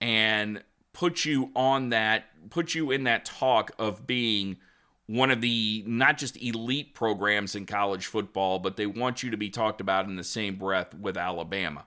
and 0.00 0.62
put 0.92 1.24
you 1.24 1.50
on 1.56 1.90
that, 1.90 2.24
put 2.50 2.74
you 2.74 2.90
in 2.90 3.04
that 3.04 3.24
talk 3.24 3.70
of 3.78 4.06
being 4.06 4.56
one 5.06 5.30
of 5.30 5.40
the 5.40 5.84
not 5.86 6.18
just 6.18 6.40
elite 6.42 6.94
programs 6.94 7.54
in 7.54 7.66
college 7.66 8.06
football, 8.06 8.58
but 8.58 8.76
they 8.76 8.86
want 8.86 9.22
you 9.22 9.30
to 9.30 9.36
be 9.36 9.50
talked 9.50 9.80
about 9.80 10.06
in 10.06 10.16
the 10.16 10.24
same 10.24 10.56
breath 10.56 10.94
with 10.94 11.16
Alabama. 11.16 11.86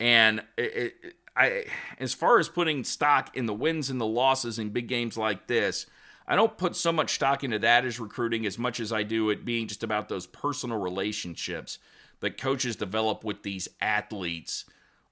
And 0.00 0.42
it, 0.56 0.94
it, 1.02 1.14
I, 1.36 1.64
as 1.98 2.14
far 2.14 2.38
as 2.38 2.48
putting 2.48 2.82
stock 2.82 3.36
in 3.36 3.46
the 3.46 3.54
wins 3.54 3.90
and 3.90 4.00
the 4.00 4.06
losses 4.06 4.58
in 4.58 4.70
big 4.70 4.88
games 4.88 5.16
like 5.16 5.46
this, 5.46 5.86
I 6.26 6.36
don't 6.36 6.56
put 6.56 6.74
so 6.74 6.90
much 6.90 7.14
stock 7.14 7.44
into 7.44 7.58
that 7.58 7.84
as 7.84 8.00
recruiting 8.00 8.46
as 8.46 8.58
much 8.58 8.80
as 8.80 8.92
I 8.92 9.02
do 9.02 9.30
it 9.30 9.44
being 9.44 9.66
just 9.66 9.82
about 9.82 10.08
those 10.08 10.26
personal 10.26 10.78
relationships 10.78 11.78
that 12.20 12.38
coaches 12.38 12.76
develop 12.76 13.24
with 13.24 13.42
these 13.42 13.68
athletes 13.80 14.64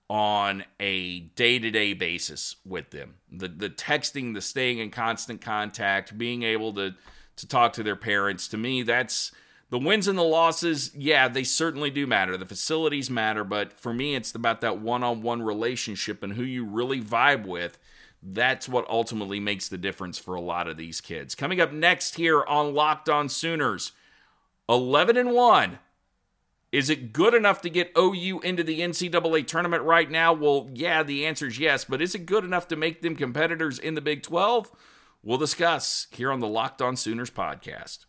on 0.08 0.64
a 0.80 1.20
day-to-day 1.20 1.92
basis 1.92 2.56
with 2.64 2.90
them. 2.90 3.16
The 3.30 3.48
the 3.48 3.68
texting, 3.68 4.32
the 4.32 4.40
staying 4.40 4.78
in 4.78 4.90
constant 4.90 5.40
contact, 5.40 6.16
being 6.16 6.42
able 6.42 6.72
to 6.74 6.94
to 7.36 7.48
talk 7.48 7.74
to 7.74 7.82
their 7.82 7.96
parents. 7.96 8.48
To 8.48 8.56
me, 8.56 8.82
that's 8.82 9.32
the 9.70 9.78
wins 9.78 10.08
and 10.08 10.18
the 10.18 10.22
losses. 10.22 10.92
Yeah, 10.94 11.28
they 11.28 11.44
certainly 11.44 11.90
do 11.90 12.06
matter. 12.06 12.36
The 12.36 12.46
facilities 12.46 13.10
matter, 13.10 13.44
but 13.44 13.72
for 13.72 13.92
me, 13.92 14.14
it's 14.14 14.34
about 14.34 14.60
that 14.62 14.80
one-on-one 14.80 15.42
relationship 15.42 16.22
and 16.22 16.34
who 16.34 16.42
you 16.42 16.64
really 16.64 17.00
vibe 17.00 17.46
with. 17.46 17.78
That's 18.22 18.68
what 18.68 18.88
ultimately 18.88 19.40
makes 19.40 19.68
the 19.68 19.78
difference 19.78 20.18
for 20.18 20.34
a 20.34 20.40
lot 20.40 20.68
of 20.68 20.76
these 20.76 21.00
kids. 21.00 21.34
Coming 21.34 21.60
up 21.60 21.72
next 21.72 22.16
here 22.16 22.44
on 22.44 22.74
Locked 22.74 23.08
On 23.08 23.28
Sooners, 23.28 23.92
11 24.68 25.16
and 25.16 25.32
1 25.32 25.78
is 26.70 26.90
it 26.90 27.12
good 27.12 27.32
enough 27.32 27.62
to 27.62 27.70
get 27.70 27.92
OU 27.96 28.40
into 28.40 28.62
the 28.62 28.80
NCAA 28.80 29.46
tournament 29.46 29.84
right 29.84 30.10
now? 30.10 30.34
Well, 30.34 30.68
yeah, 30.74 31.02
the 31.02 31.24
answer 31.24 31.46
is 31.46 31.58
yes, 31.58 31.84
but 31.84 32.02
is 32.02 32.14
it 32.14 32.26
good 32.26 32.44
enough 32.44 32.68
to 32.68 32.76
make 32.76 33.00
them 33.00 33.16
competitors 33.16 33.78
in 33.78 33.94
the 33.94 34.02
Big 34.02 34.22
12? 34.22 34.70
We'll 35.22 35.38
discuss 35.38 36.08
here 36.10 36.30
on 36.30 36.40
the 36.40 36.46
Locked 36.46 36.82
On 36.82 36.94
Sooners 36.94 37.30
podcast. 37.30 38.04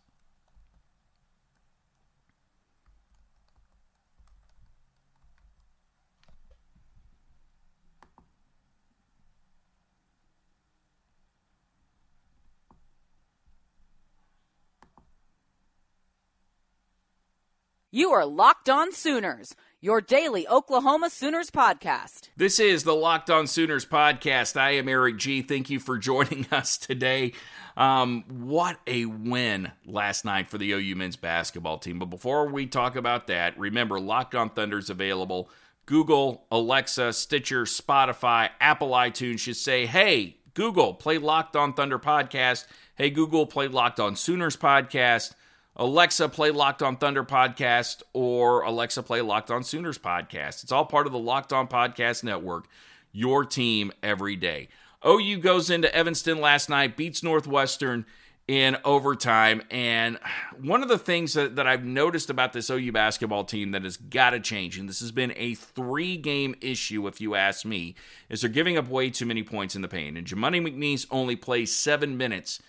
You 17.92 18.12
are 18.12 18.24
Locked 18.24 18.70
On 18.70 18.92
Sooners, 18.92 19.56
your 19.80 20.00
daily 20.00 20.46
Oklahoma 20.46 21.10
Sooners 21.10 21.50
podcast. 21.50 22.28
This 22.36 22.60
is 22.60 22.84
the 22.84 22.94
Locked 22.94 23.30
On 23.30 23.48
Sooners 23.48 23.84
podcast. 23.84 24.56
I 24.56 24.76
am 24.76 24.88
Eric 24.88 25.16
G. 25.16 25.42
Thank 25.42 25.70
you 25.70 25.80
for 25.80 25.98
joining 25.98 26.46
us 26.52 26.78
today. 26.78 27.32
Um, 27.76 28.22
what 28.28 28.78
a 28.86 29.06
win 29.06 29.72
last 29.84 30.24
night 30.24 30.48
for 30.48 30.56
the 30.56 30.70
OU 30.70 30.94
men's 30.94 31.16
basketball 31.16 31.78
team. 31.78 31.98
But 31.98 32.10
before 32.10 32.46
we 32.46 32.66
talk 32.66 32.94
about 32.94 33.26
that, 33.26 33.58
remember 33.58 33.98
Locked 33.98 34.36
On 34.36 34.50
Thunder 34.50 34.78
is 34.78 34.88
available. 34.88 35.50
Google, 35.84 36.46
Alexa, 36.52 37.12
Stitcher, 37.12 37.64
Spotify, 37.64 38.50
Apple 38.60 38.90
iTunes 38.90 39.40
should 39.40 39.56
say, 39.56 39.86
hey, 39.86 40.36
Google, 40.54 40.94
play 40.94 41.18
Locked 41.18 41.56
On 41.56 41.72
Thunder 41.72 41.98
podcast. 41.98 42.68
Hey, 42.94 43.10
Google, 43.10 43.46
play 43.46 43.66
Locked 43.66 43.98
On 43.98 44.14
Sooners 44.14 44.56
podcast. 44.56 45.34
Alexa, 45.76 46.28
play 46.28 46.50
Locked 46.50 46.82
On 46.82 46.96
Thunder 46.96 47.24
podcast 47.24 48.02
or 48.12 48.62
Alexa, 48.62 49.02
play 49.02 49.20
Locked 49.20 49.50
On 49.50 49.62
Sooners 49.62 49.98
podcast. 49.98 50.62
It's 50.62 50.72
all 50.72 50.84
part 50.84 51.06
of 51.06 51.12
the 51.12 51.18
Locked 51.18 51.52
On 51.52 51.68
Podcast 51.68 52.24
Network, 52.24 52.66
your 53.12 53.44
team 53.44 53.92
every 54.02 54.36
day. 54.36 54.68
OU 55.06 55.38
goes 55.38 55.70
into 55.70 55.94
Evanston 55.94 56.40
last 56.40 56.68
night, 56.68 56.96
beats 56.96 57.22
Northwestern 57.22 58.04
in 58.50 58.76
overtime. 58.84 59.62
And 59.70 60.18
one 60.60 60.82
of 60.82 60.88
the 60.88 60.98
things 60.98 61.34
that, 61.34 61.54
that 61.54 61.68
I've 61.68 61.84
noticed 61.84 62.30
about 62.30 62.52
this 62.52 62.68
OU 62.68 62.90
basketball 62.90 63.44
team 63.44 63.70
that 63.70 63.84
has 63.84 63.96
got 63.96 64.30
to 64.30 64.40
change, 64.40 64.76
and 64.76 64.88
this 64.88 64.98
has 64.98 65.12
been 65.12 65.32
a 65.36 65.54
three 65.54 66.16
game 66.16 66.56
issue, 66.60 67.06
if 67.06 67.20
you 67.20 67.36
ask 67.36 67.64
me, 67.64 67.94
is 68.28 68.40
they're 68.40 68.50
giving 68.50 68.76
up 68.76 68.88
way 68.88 69.08
too 69.08 69.24
many 69.24 69.44
points 69.44 69.76
in 69.76 69.82
the 69.82 69.88
paint. 69.88 70.18
And 70.18 70.26
Jamuni 70.26 70.60
McNeace 70.60 71.06
only 71.12 71.36
plays 71.36 71.74
seven 71.74 72.16
minutes 72.16 72.60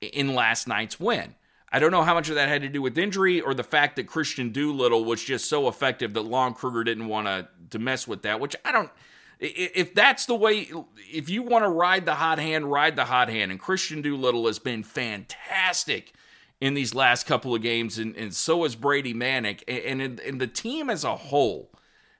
in 0.00 0.34
last 0.34 0.68
night's 0.68 1.00
win. 1.00 1.34
I 1.72 1.78
don't 1.78 1.92
know 1.92 2.02
how 2.02 2.14
much 2.14 2.28
of 2.28 2.34
that 2.34 2.48
had 2.48 2.62
to 2.62 2.68
do 2.68 2.82
with 2.82 2.98
injury 2.98 3.40
or 3.40 3.54
the 3.54 3.62
fact 3.62 3.96
that 3.96 4.06
Kristian 4.06 4.52
Doolittle 4.52 5.04
was 5.04 5.22
just 5.22 5.48
so 5.48 5.68
effective 5.68 6.14
that 6.14 6.22
Lon 6.22 6.54
Kruger 6.54 6.82
didn't 6.84 7.06
want 7.06 7.26
to 7.26 7.48
to 7.70 7.78
mess 7.78 8.08
with 8.08 8.22
that, 8.22 8.40
which 8.40 8.56
I 8.64 8.72
don't 8.72 8.90
if 9.40 9.94
that's 9.94 10.26
the 10.26 10.34
way 10.34 10.70
if 11.10 11.30
you 11.30 11.42
want 11.42 11.64
to 11.64 11.68
ride 11.70 12.04
the 12.04 12.14
hot 12.14 12.38
hand, 12.38 12.70
ride 12.70 12.96
the 12.96 13.06
hot 13.06 13.28
hand. 13.28 13.50
And 13.50 13.60
Kristian 13.60 14.02
Doolittle 14.02 14.46
has 14.46 14.58
been 14.58 14.82
fantastic 14.82 16.12
in 16.60 16.74
these 16.74 16.94
last 16.94 17.26
couple 17.26 17.54
of 17.54 17.62
games, 17.62 17.98
and, 17.98 18.14
and 18.16 18.34
so 18.34 18.64
has 18.64 18.76
Brady 18.76 19.14
Manek, 19.14 19.62
And, 19.66 20.02
and, 20.02 20.20
and 20.20 20.40
the 20.40 20.46
team 20.46 20.90
as 20.90 21.04
a 21.04 21.16
whole 21.16 21.70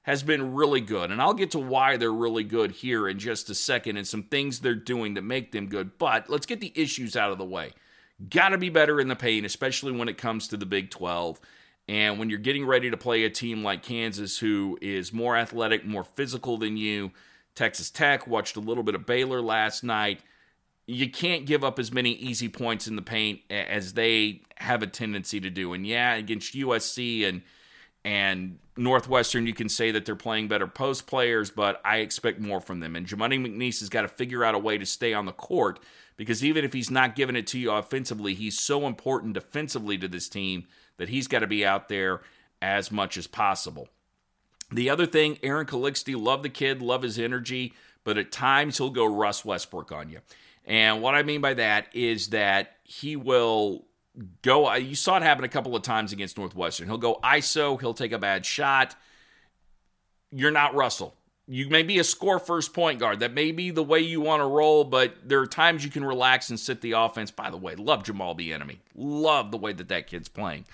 has 0.04 0.22
been 0.22 0.54
really 0.54 0.80
good. 0.80 1.10
And 1.10 1.20
I'll 1.20 1.34
get 1.34 1.50
to 1.50 1.58
why 1.58 1.98
they're 1.98 2.10
really 2.10 2.44
good 2.44 2.70
here 2.70 3.06
in 3.06 3.18
just 3.18 3.50
a 3.50 3.54
second 3.54 3.98
and 3.98 4.06
some 4.06 4.22
things 4.22 4.60
they're 4.60 4.74
doing 4.74 5.12
that 5.14 5.22
make 5.22 5.52
them 5.52 5.68
good. 5.68 5.98
But 5.98 6.30
let's 6.30 6.46
get 6.46 6.60
the 6.60 6.72
issues 6.74 7.16
out 7.16 7.32
of 7.32 7.38
the 7.38 7.44
way. 7.44 7.72
Got 8.28 8.50
to 8.50 8.58
be 8.58 8.68
better 8.68 9.00
in 9.00 9.08
the 9.08 9.16
paint, 9.16 9.46
especially 9.46 9.92
when 9.92 10.08
it 10.08 10.18
comes 10.18 10.48
to 10.48 10.56
the 10.56 10.66
Big 10.66 10.90
12. 10.90 11.40
And 11.88 12.18
when 12.18 12.30
you're 12.30 12.38
getting 12.38 12.66
ready 12.66 12.90
to 12.90 12.96
play 12.96 13.24
a 13.24 13.30
team 13.30 13.64
like 13.64 13.82
Kansas, 13.82 14.38
who 14.38 14.78
is 14.80 15.12
more 15.12 15.36
athletic, 15.36 15.86
more 15.86 16.04
physical 16.04 16.56
than 16.56 16.76
you, 16.76 17.12
Texas 17.54 17.90
Tech 17.90 18.26
watched 18.26 18.56
a 18.56 18.60
little 18.60 18.82
bit 18.82 18.94
of 18.94 19.06
Baylor 19.06 19.40
last 19.40 19.82
night. 19.82 20.20
You 20.86 21.10
can't 21.10 21.46
give 21.46 21.64
up 21.64 21.78
as 21.78 21.92
many 21.92 22.12
easy 22.12 22.48
points 22.48 22.86
in 22.86 22.96
the 22.96 23.02
paint 23.02 23.40
as 23.50 23.94
they 23.94 24.42
have 24.56 24.82
a 24.82 24.86
tendency 24.86 25.40
to 25.40 25.50
do. 25.50 25.72
And 25.72 25.86
yeah, 25.86 26.14
against 26.14 26.54
USC 26.54 27.28
and 27.28 27.42
and 28.02 28.58
Northwestern, 28.76 29.46
you 29.46 29.52
can 29.52 29.68
say 29.68 29.90
that 29.90 30.06
they're 30.06 30.16
playing 30.16 30.48
better 30.48 30.66
post 30.66 31.06
players, 31.06 31.50
but 31.50 31.80
I 31.84 31.98
expect 31.98 32.40
more 32.40 32.60
from 32.60 32.80
them. 32.80 32.96
And 32.96 33.06
Jamuni 33.06 33.38
McNeace 33.38 33.80
has 33.80 33.90
got 33.90 34.02
to 34.02 34.08
figure 34.08 34.42
out 34.42 34.54
a 34.54 34.58
way 34.58 34.78
to 34.78 34.86
stay 34.86 35.12
on 35.12 35.26
the 35.26 35.32
court 35.32 35.80
because 36.20 36.44
even 36.44 36.66
if 36.66 36.74
he's 36.74 36.90
not 36.90 37.16
giving 37.16 37.34
it 37.34 37.46
to 37.46 37.58
you 37.58 37.70
offensively, 37.70 38.34
he's 38.34 38.60
so 38.60 38.86
important 38.86 39.32
defensively 39.32 39.96
to 39.96 40.06
this 40.06 40.28
team 40.28 40.66
that 40.98 41.08
he's 41.08 41.26
got 41.26 41.38
to 41.38 41.46
be 41.46 41.64
out 41.64 41.88
there 41.88 42.20
as 42.60 42.92
much 42.92 43.16
as 43.16 43.26
possible. 43.26 43.88
The 44.70 44.90
other 44.90 45.06
thing, 45.06 45.38
Aaron 45.42 45.64
Calixte, 45.64 46.14
love 46.20 46.42
the 46.42 46.50
kid, 46.50 46.82
love 46.82 47.00
his 47.00 47.18
energy, 47.18 47.72
but 48.04 48.18
at 48.18 48.30
times 48.30 48.76
he'll 48.76 48.90
go 48.90 49.06
Russ 49.06 49.46
Westbrook 49.46 49.92
on 49.92 50.10
you. 50.10 50.18
And 50.66 51.00
what 51.00 51.14
I 51.14 51.22
mean 51.22 51.40
by 51.40 51.54
that 51.54 51.86
is 51.94 52.28
that 52.28 52.76
he 52.84 53.16
will 53.16 53.86
go. 54.42 54.68
Uh, 54.68 54.74
you 54.74 54.96
saw 54.96 55.16
it 55.16 55.22
happen 55.22 55.44
a 55.44 55.48
couple 55.48 55.74
of 55.74 55.80
times 55.80 56.12
against 56.12 56.36
Northwestern. 56.36 56.86
He'll 56.86 56.98
go 56.98 57.18
ISO, 57.24 57.80
he'll 57.80 57.94
take 57.94 58.12
a 58.12 58.18
bad 58.18 58.44
shot. 58.44 58.94
You're 60.30 60.50
not 60.50 60.74
Russell. 60.74 61.16
You 61.46 61.68
may 61.68 61.82
be 61.82 61.98
a 61.98 62.04
score 62.04 62.38
first 62.38 62.72
point 62.72 63.00
guard. 63.00 63.20
That 63.20 63.32
may 63.34 63.50
be 63.50 63.70
the 63.70 63.82
way 63.82 64.00
you 64.00 64.20
want 64.20 64.40
to 64.40 64.46
roll, 64.46 64.84
but 64.84 65.16
there 65.24 65.40
are 65.40 65.46
times 65.46 65.84
you 65.84 65.90
can 65.90 66.04
relax 66.04 66.48
and 66.48 66.60
sit 66.60 66.80
the 66.80 66.92
offense. 66.92 67.30
By 67.30 67.50
the 67.50 67.56
way, 67.56 67.74
love 67.74 68.04
Jamal 68.04 68.36
Bieniemy. 68.36 68.78
Love 68.94 69.50
the 69.50 69.56
way 69.56 69.72
that 69.72 69.88
that 69.88 70.06
kid's 70.06 70.28
playing. 70.28 70.64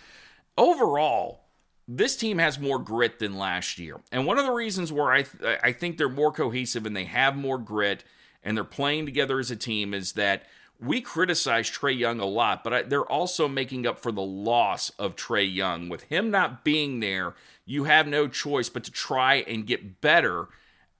Overall, 0.59 1.40
this 1.88 2.16
team 2.16 2.38
has 2.38 2.59
more 2.59 2.79
grit 2.79 3.18
than 3.18 3.38
last 3.38 3.79
year. 3.79 4.00
And 4.11 4.26
one 4.26 4.38
of 4.38 4.44
the 4.44 4.52
reasons 4.52 4.92
where 4.92 5.12
I, 5.12 5.22
th- 5.22 5.59
I 5.62 5.72
think 5.72 5.96
they're 5.96 6.09
more 6.09 6.33
cohesive 6.33 6.85
and 6.85 6.96
they 6.96 7.05
have 7.05 7.37
more 7.37 7.59
grit 7.59 8.05
and 8.42 8.57
they're 8.57 8.64
playing 8.64 9.07
together 9.07 9.38
as 9.38 9.50
a 9.50 9.57
team 9.57 9.94
is 9.94 10.12
that 10.12 10.44
we 10.80 11.00
criticize 11.00 11.70
Trae 11.70 11.96
Young 11.96 12.20
a 12.20 12.26
lot, 12.26 12.62
but 12.62 12.72
I, 12.72 12.82
they're 12.82 13.10
also 13.10 13.48
making 13.48 13.86
up 13.86 13.98
for 13.98 14.12
the 14.12 14.22
loss 14.22 14.90
of 14.98 15.16
Trae 15.16 15.52
Young. 15.52 15.88
With 15.88 16.02
him 16.04 16.30
not 16.30 16.64
being 16.64 17.00
there, 17.00 17.34
you 17.64 17.84
have 17.84 18.06
no 18.06 18.28
choice 18.28 18.68
but 18.68 18.84
to 18.84 18.90
try 18.90 19.36
and 19.36 19.66
get 19.66 20.00
better 20.00 20.48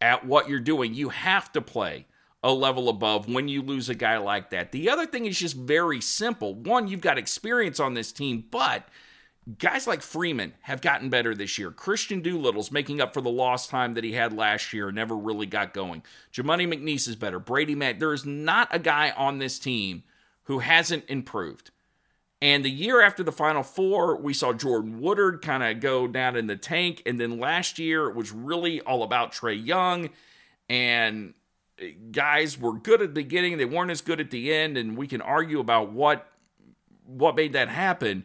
at 0.01 0.27
what 0.27 0.49
you're 0.49 0.61
doing. 0.61 0.95
You 0.95 1.11
have 1.11 1.53
to 1.53 1.61
play 1.61 2.07
a 2.43 2.53
level 2.53 2.89
above 2.89 3.29
when 3.29 3.49
you 3.49 3.63
lose 3.63 3.89
a 3.89 3.95
guy 3.95 4.19
like 4.19 4.51
that. 4.51 4.73
The 4.73 4.89
other 4.89 5.07
thing 5.07 5.27
is 5.27 5.39
just 5.39 5.57
very 5.57 6.01
simple. 6.01 6.55
One, 6.55 6.89
you've 6.89 7.01
got 7.01 7.19
experience 7.19 7.81
on 7.81 7.95
this 7.95 8.13
team, 8.13 8.45
but 8.51 8.87
guys 9.59 9.87
like 9.87 10.03
Freeman 10.03 10.55
have 10.63 10.81
gotten 10.81 11.09
better 11.09 11.35
this 11.35 11.59
year. 11.59 11.71
Kristian 11.71 12.23
Doolittle's 12.23 12.73
making 12.73 13.01
up 13.01 13.15
for 13.15 13.21
the 13.21 13.31
lost 13.31 13.71
time 13.71 13.95
that 13.95 14.05
he 14.05 14.13
had 14.13 14.33
last 14.33 14.73
year 14.73 14.91
never 14.91 15.17
really 15.17 15.47
got 15.47 15.73
going. 15.73 16.03
Jamuni 16.33 16.67
McNeace 16.67 17.07
is 17.09 17.17
better. 17.17 17.39
Brady 17.39 17.75
Matt, 17.75 18.01
there 18.01 18.13
is 18.13 18.27
not 18.27 18.69
a 18.73 18.79
guy 18.79 19.11
on 19.17 19.39
this 19.39 19.59
team 19.59 20.03
who 20.45 20.59
hasn't 20.59 21.05
improved. 21.09 21.71
And 22.43 22.65
the 22.65 22.71
year 22.71 23.01
after 23.01 23.23
the 23.23 23.33
Final 23.33 23.63
Four, 23.63 24.17
we 24.17 24.35
saw 24.35 24.53
Jordan 24.53 25.01
Woodard 25.01 25.41
kind 25.43 25.63
of 25.63 25.81
go 25.81 26.07
down 26.07 26.37
in 26.37 26.49
the 26.49 26.57
tank. 26.57 27.03
And 27.07 27.19
then 27.19 27.39
last 27.39 27.79
year, 27.79 28.09
it 28.09 28.15
was 28.15 28.33
really 28.33 28.81
all 28.83 29.03
about 29.03 29.33
Trae 29.33 29.65
Young. 29.65 30.11
And 30.69 31.35
guys 32.11 32.59
were 32.59 32.75
good 32.75 33.01
at 33.01 33.15
the 33.15 33.23
beginning, 33.23 33.57
they 33.57 33.65
weren't 33.65 33.91
as 33.91 34.01
good 34.01 34.21
at 34.21 34.31
the 34.31 34.53
end. 34.53 34.77
And 34.77 34.97
we 34.97 35.07
can 35.07 35.23
argue 35.23 35.61
about 35.61 35.93
what 35.93 36.31
what 37.07 37.37
made 37.37 37.53
that 37.53 37.69
happen 37.69 38.25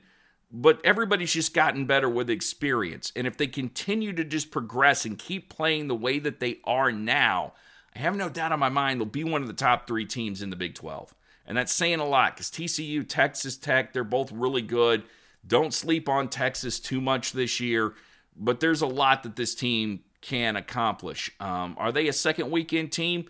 but 0.51 0.81
everybody's 0.83 1.33
just 1.33 1.53
gotten 1.53 1.85
better 1.85 2.09
with 2.09 2.29
experience. 2.29 3.11
And 3.15 3.25
if 3.25 3.37
they 3.37 3.47
continue 3.47 4.11
to 4.13 4.23
just 4.23 4.51
progress 4.51 5.05
and 5.05 5.17
keep 5.17 5.49
playing 5.49 5.87
the 5.87 5.95
way 5.95 6.19
that 6.19 6.39
they 6.39 6.59
are 6.65 6.91
now, 6.91 7.53
I 7.95 7.99
have 7.99 8.15
no 8.15 8.29
doubt 8.29 8.51
in 8.51 8.59
my 8.59 8.69
mind 8.69 8.99
they'll 8.99 9.05
be 9.05 9.23
one 9.23 9.41
of 9.41 9.47
the 9.47 9.53
top 9.53 9.87
three 9.87 10.05
teams 10.05 10.41
in 10.41 10.49
the 10.49 10.55
Big 10.55 10.75
12. 10.75 11.13
And 11.45 11.57
that's 11.57 11.73
saying 11.73 11.99
a 11.99 12.05
lot 12.05 12.35
because 12.35 12.49
TCU, 12.49 13.07
Texas 13.07 13.57
Tech, 13.57 13.93
they're 13.93 14.03
both 14.03 14.31
really 14.31 14.61
good. 14.61 15.03
Don't 15.45 15.73
sleep 15.73 16.07
on 16.07 16.27
Texas 16.29 16.79
too 16.79 17.01
much 17.01 17.31
this 17.31 17.59
year, 17.59 17.93
but 18.35 18.59
there's 18.59 18.81
a 18.81 18.87
lot 18.87 19.23
that 19.23 19.35
this 19.35 19.55
team 19.55 20.01
can 20.21 20.55
accomplish. 20.55 21.31
Um, 21.39 21.75
are 21.79 21.91
they 21.91 22.07
a 22.07 22.13
second 22.13 22.51
weekend 22.51 22.91
team? 22.91 23.25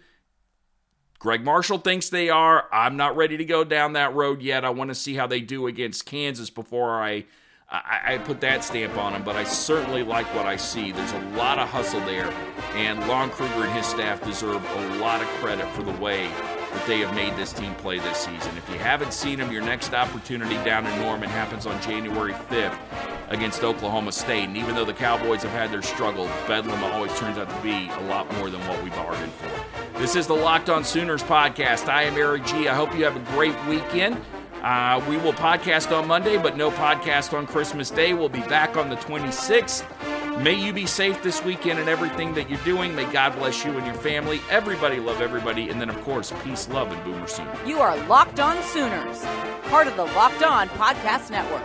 Gregg 1.22 1.46
Marshall 1.46 1.78
thinks 1.78 2.10
they 2.10 2.32
are. 2.32 2.68
I'm 2.74 2.98
not 2.98 3.16
ready 3.16 3.38
to 3.38 3.46
go 3.46 3.64
down 3.64 3.94
that 3.94 4.16
road 4.16 4.42
yet. 4.42 4.66
I 4.66 4.72
want 4.72 4.90
to 4.90 4.96
see 4.96 5.14
how 5.14 5.28
they 5.28 5.40
do 5.40 5.68
against 5.68 6.08
Kansas 6.08 6.50
before 6.50 7.00
I, 7.00 7.26
I, 7.70 8.16
I 8.16 8.18
put 8.18 8.42
that 8.42 8.64
stamp 8.64 8.98
on 8.98 9.14
them. 9.14 9.24
But 9.24 9.36
I 9.36 9.44
certainly 9.44 10.02
like 10.02 10.26
what 10.34 10.48
I 10.48 10.56
see. 10.56 10.92
There's 10.92 11.12
a 11.12 11.20
lot 11.38 11.60
of 11.60 11.70
hustle 11.70 12.00
there, 12.02 12.34
and 12.74 13.08
Lon 13.08 13.30
Kruger 13.30 13.66
and 13.66 13.72
his 13.72 13.86
staff 13.86 14.24
deserve 14.24 14.66
a 14.66 14.98
lot 14.98 15.22
of 15.22 15.28
credit 15.40 15.70
for 15.74 15.84
the 15.84 15.92
way 16.02 16.26
that 16.26 16.88
they 16.88 17.02
have 17.02 17.14
made 17.14 17.36
this 17.36 17.54
team 17.54 17.76
play 17.76 18.00
this 18.00 18.18
season. 18.18 18.58
If 18.58 18.68
you 18.72 18.80
haven't 18.80 19.14
seen 19.14 19.38
them, 19.38 19.52
your 19.52 19.62
next 19.62 19.94
opportunity 19.94 20.56
down 20.66 20.88
in 20.88 21.00
Norman 21.02 21.30
happens 21.30 21.68
on 21.68 21.80
January 21.84 22.34
5th 22.34 22.80
against 23.30 23.64
Oklahoma 23.64 24.12
State. 24.12 24.48
And 24.48 24.58
even 24.58 24.74
though 24.74 24.86
the 24.86 24.94
Cowboys 24.94 25.44
have 25.44 25.52
had 25.52 25.72
their 25.72 25.84
struggle, 25.84 26.26
Bedlam 26.48 26.84
always 26.84 27.16
turns 27.20 27.38
out 27.38 27.48
to 27.48 27.62
be 27.62 27.90
a 27.90 28.08
lot 28.08 28.34
more 28.38 28.50
than 28.50 28.62
what 28.68 28.82
we 28.84 28.90
bargained 28.90 29.34
for. 29.34 29.61
This 29.98 30.16
is 30.16 30.28
the 30.28 30.34
Locked 30.34 30.70
On 30.70 30.84
Sooners 30.84 31.22
podcast. 31.24 31.88
I 31.88 32.04
am 32.04 32.16
Eric 32.16 32.46
G. 32.46 32.68
I 32.68 32.74
hope 32.76 32.96
you 32.96 33.04
have 33.04 33.16
a 33.16 33.32
great 33.34 33.56
weekend. 33.66 34.18
Uh, 34.64 35.04
we 35.10 35.18
will 35.18 35.34
podcast 35.34 35.96
on 35.96 36.08
Monday, 36.08 36.38
but 36.38 36.58
no 36.58 36.72
podcast 36.72 37.38
on 37.38 37.46
Christmas 37.48 37.90
Day. 37.92 38.14
We'll 38.14 38.30
be 38.30 38.42
back 38.42 38.78
on 38.78 38.90
the 38.90 38.96
26th. 38.98 39.84
May 40.42 40.54
you 40.54 40.74
be 40.74 40.86
safe 40.86 41.22
this 41.22 41.44
weekend 41.44 41.80
and 41.80 41.90
everything 41.90 42.34
that 42.36 42.50
you're 42.50 42.64
doing. 42.64 42.96
May 42.96 43.12
God 43.12 43.36
bless 43.38 43.64
you 43.64 43.72
and 43.78 43.86
your 43.86 43.96
family. 43.96 44.40
Everybody 44.50 45.00
love 45.00 45.22
everybody. 45.22 45.70
And 45.70 45.80
then, 45.80 45.90
of 45.90 46.00
course, 46.02 46.34
peace, 46.44 46.68
love, 46.70 46.92
and 46.92 47.04
Boomer 47.04 47.28
Sooner. 47.28 47.56
You 47.66 47.80
are 47.80 47.96
Locked 48.08 48.40
On 48.40 48.62
Sooners, 48.64 49.24
part 49.66 49.88
of 49.88 49.96
the 49.98 50.06
Locked 50.06 50.44
On 50.44 50.68
Podcast 50.70 51.30
Network. 51.32 51.64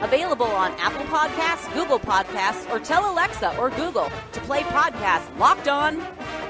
Available 0.00 0.46
on 0.46 0.72
Apple 0.78 1.04
Podcasts, 1.06 1.72
Google 1.74 1.98
Podcasts, 1.98 2.70
or 2.70 2.78
tell 2.78 3.10
Alexa 3.12 3.56
or 3.58 3.70
Google 3.70 4.10
to 4.32 4.40
play 4.40 4.62
podcast 4.62 5.36
Locked 5.38 5.68
On. 5.68 5.96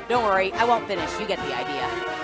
Don't 0.09 0.25
worry, 0.25 0.53
I 0.53 0.65
won't 0.65 0.87
finish. 0.87 1.11
You 1.19 1.27
get 1.27 1.39
the 1.39 1.57
idea. 1.57 2.24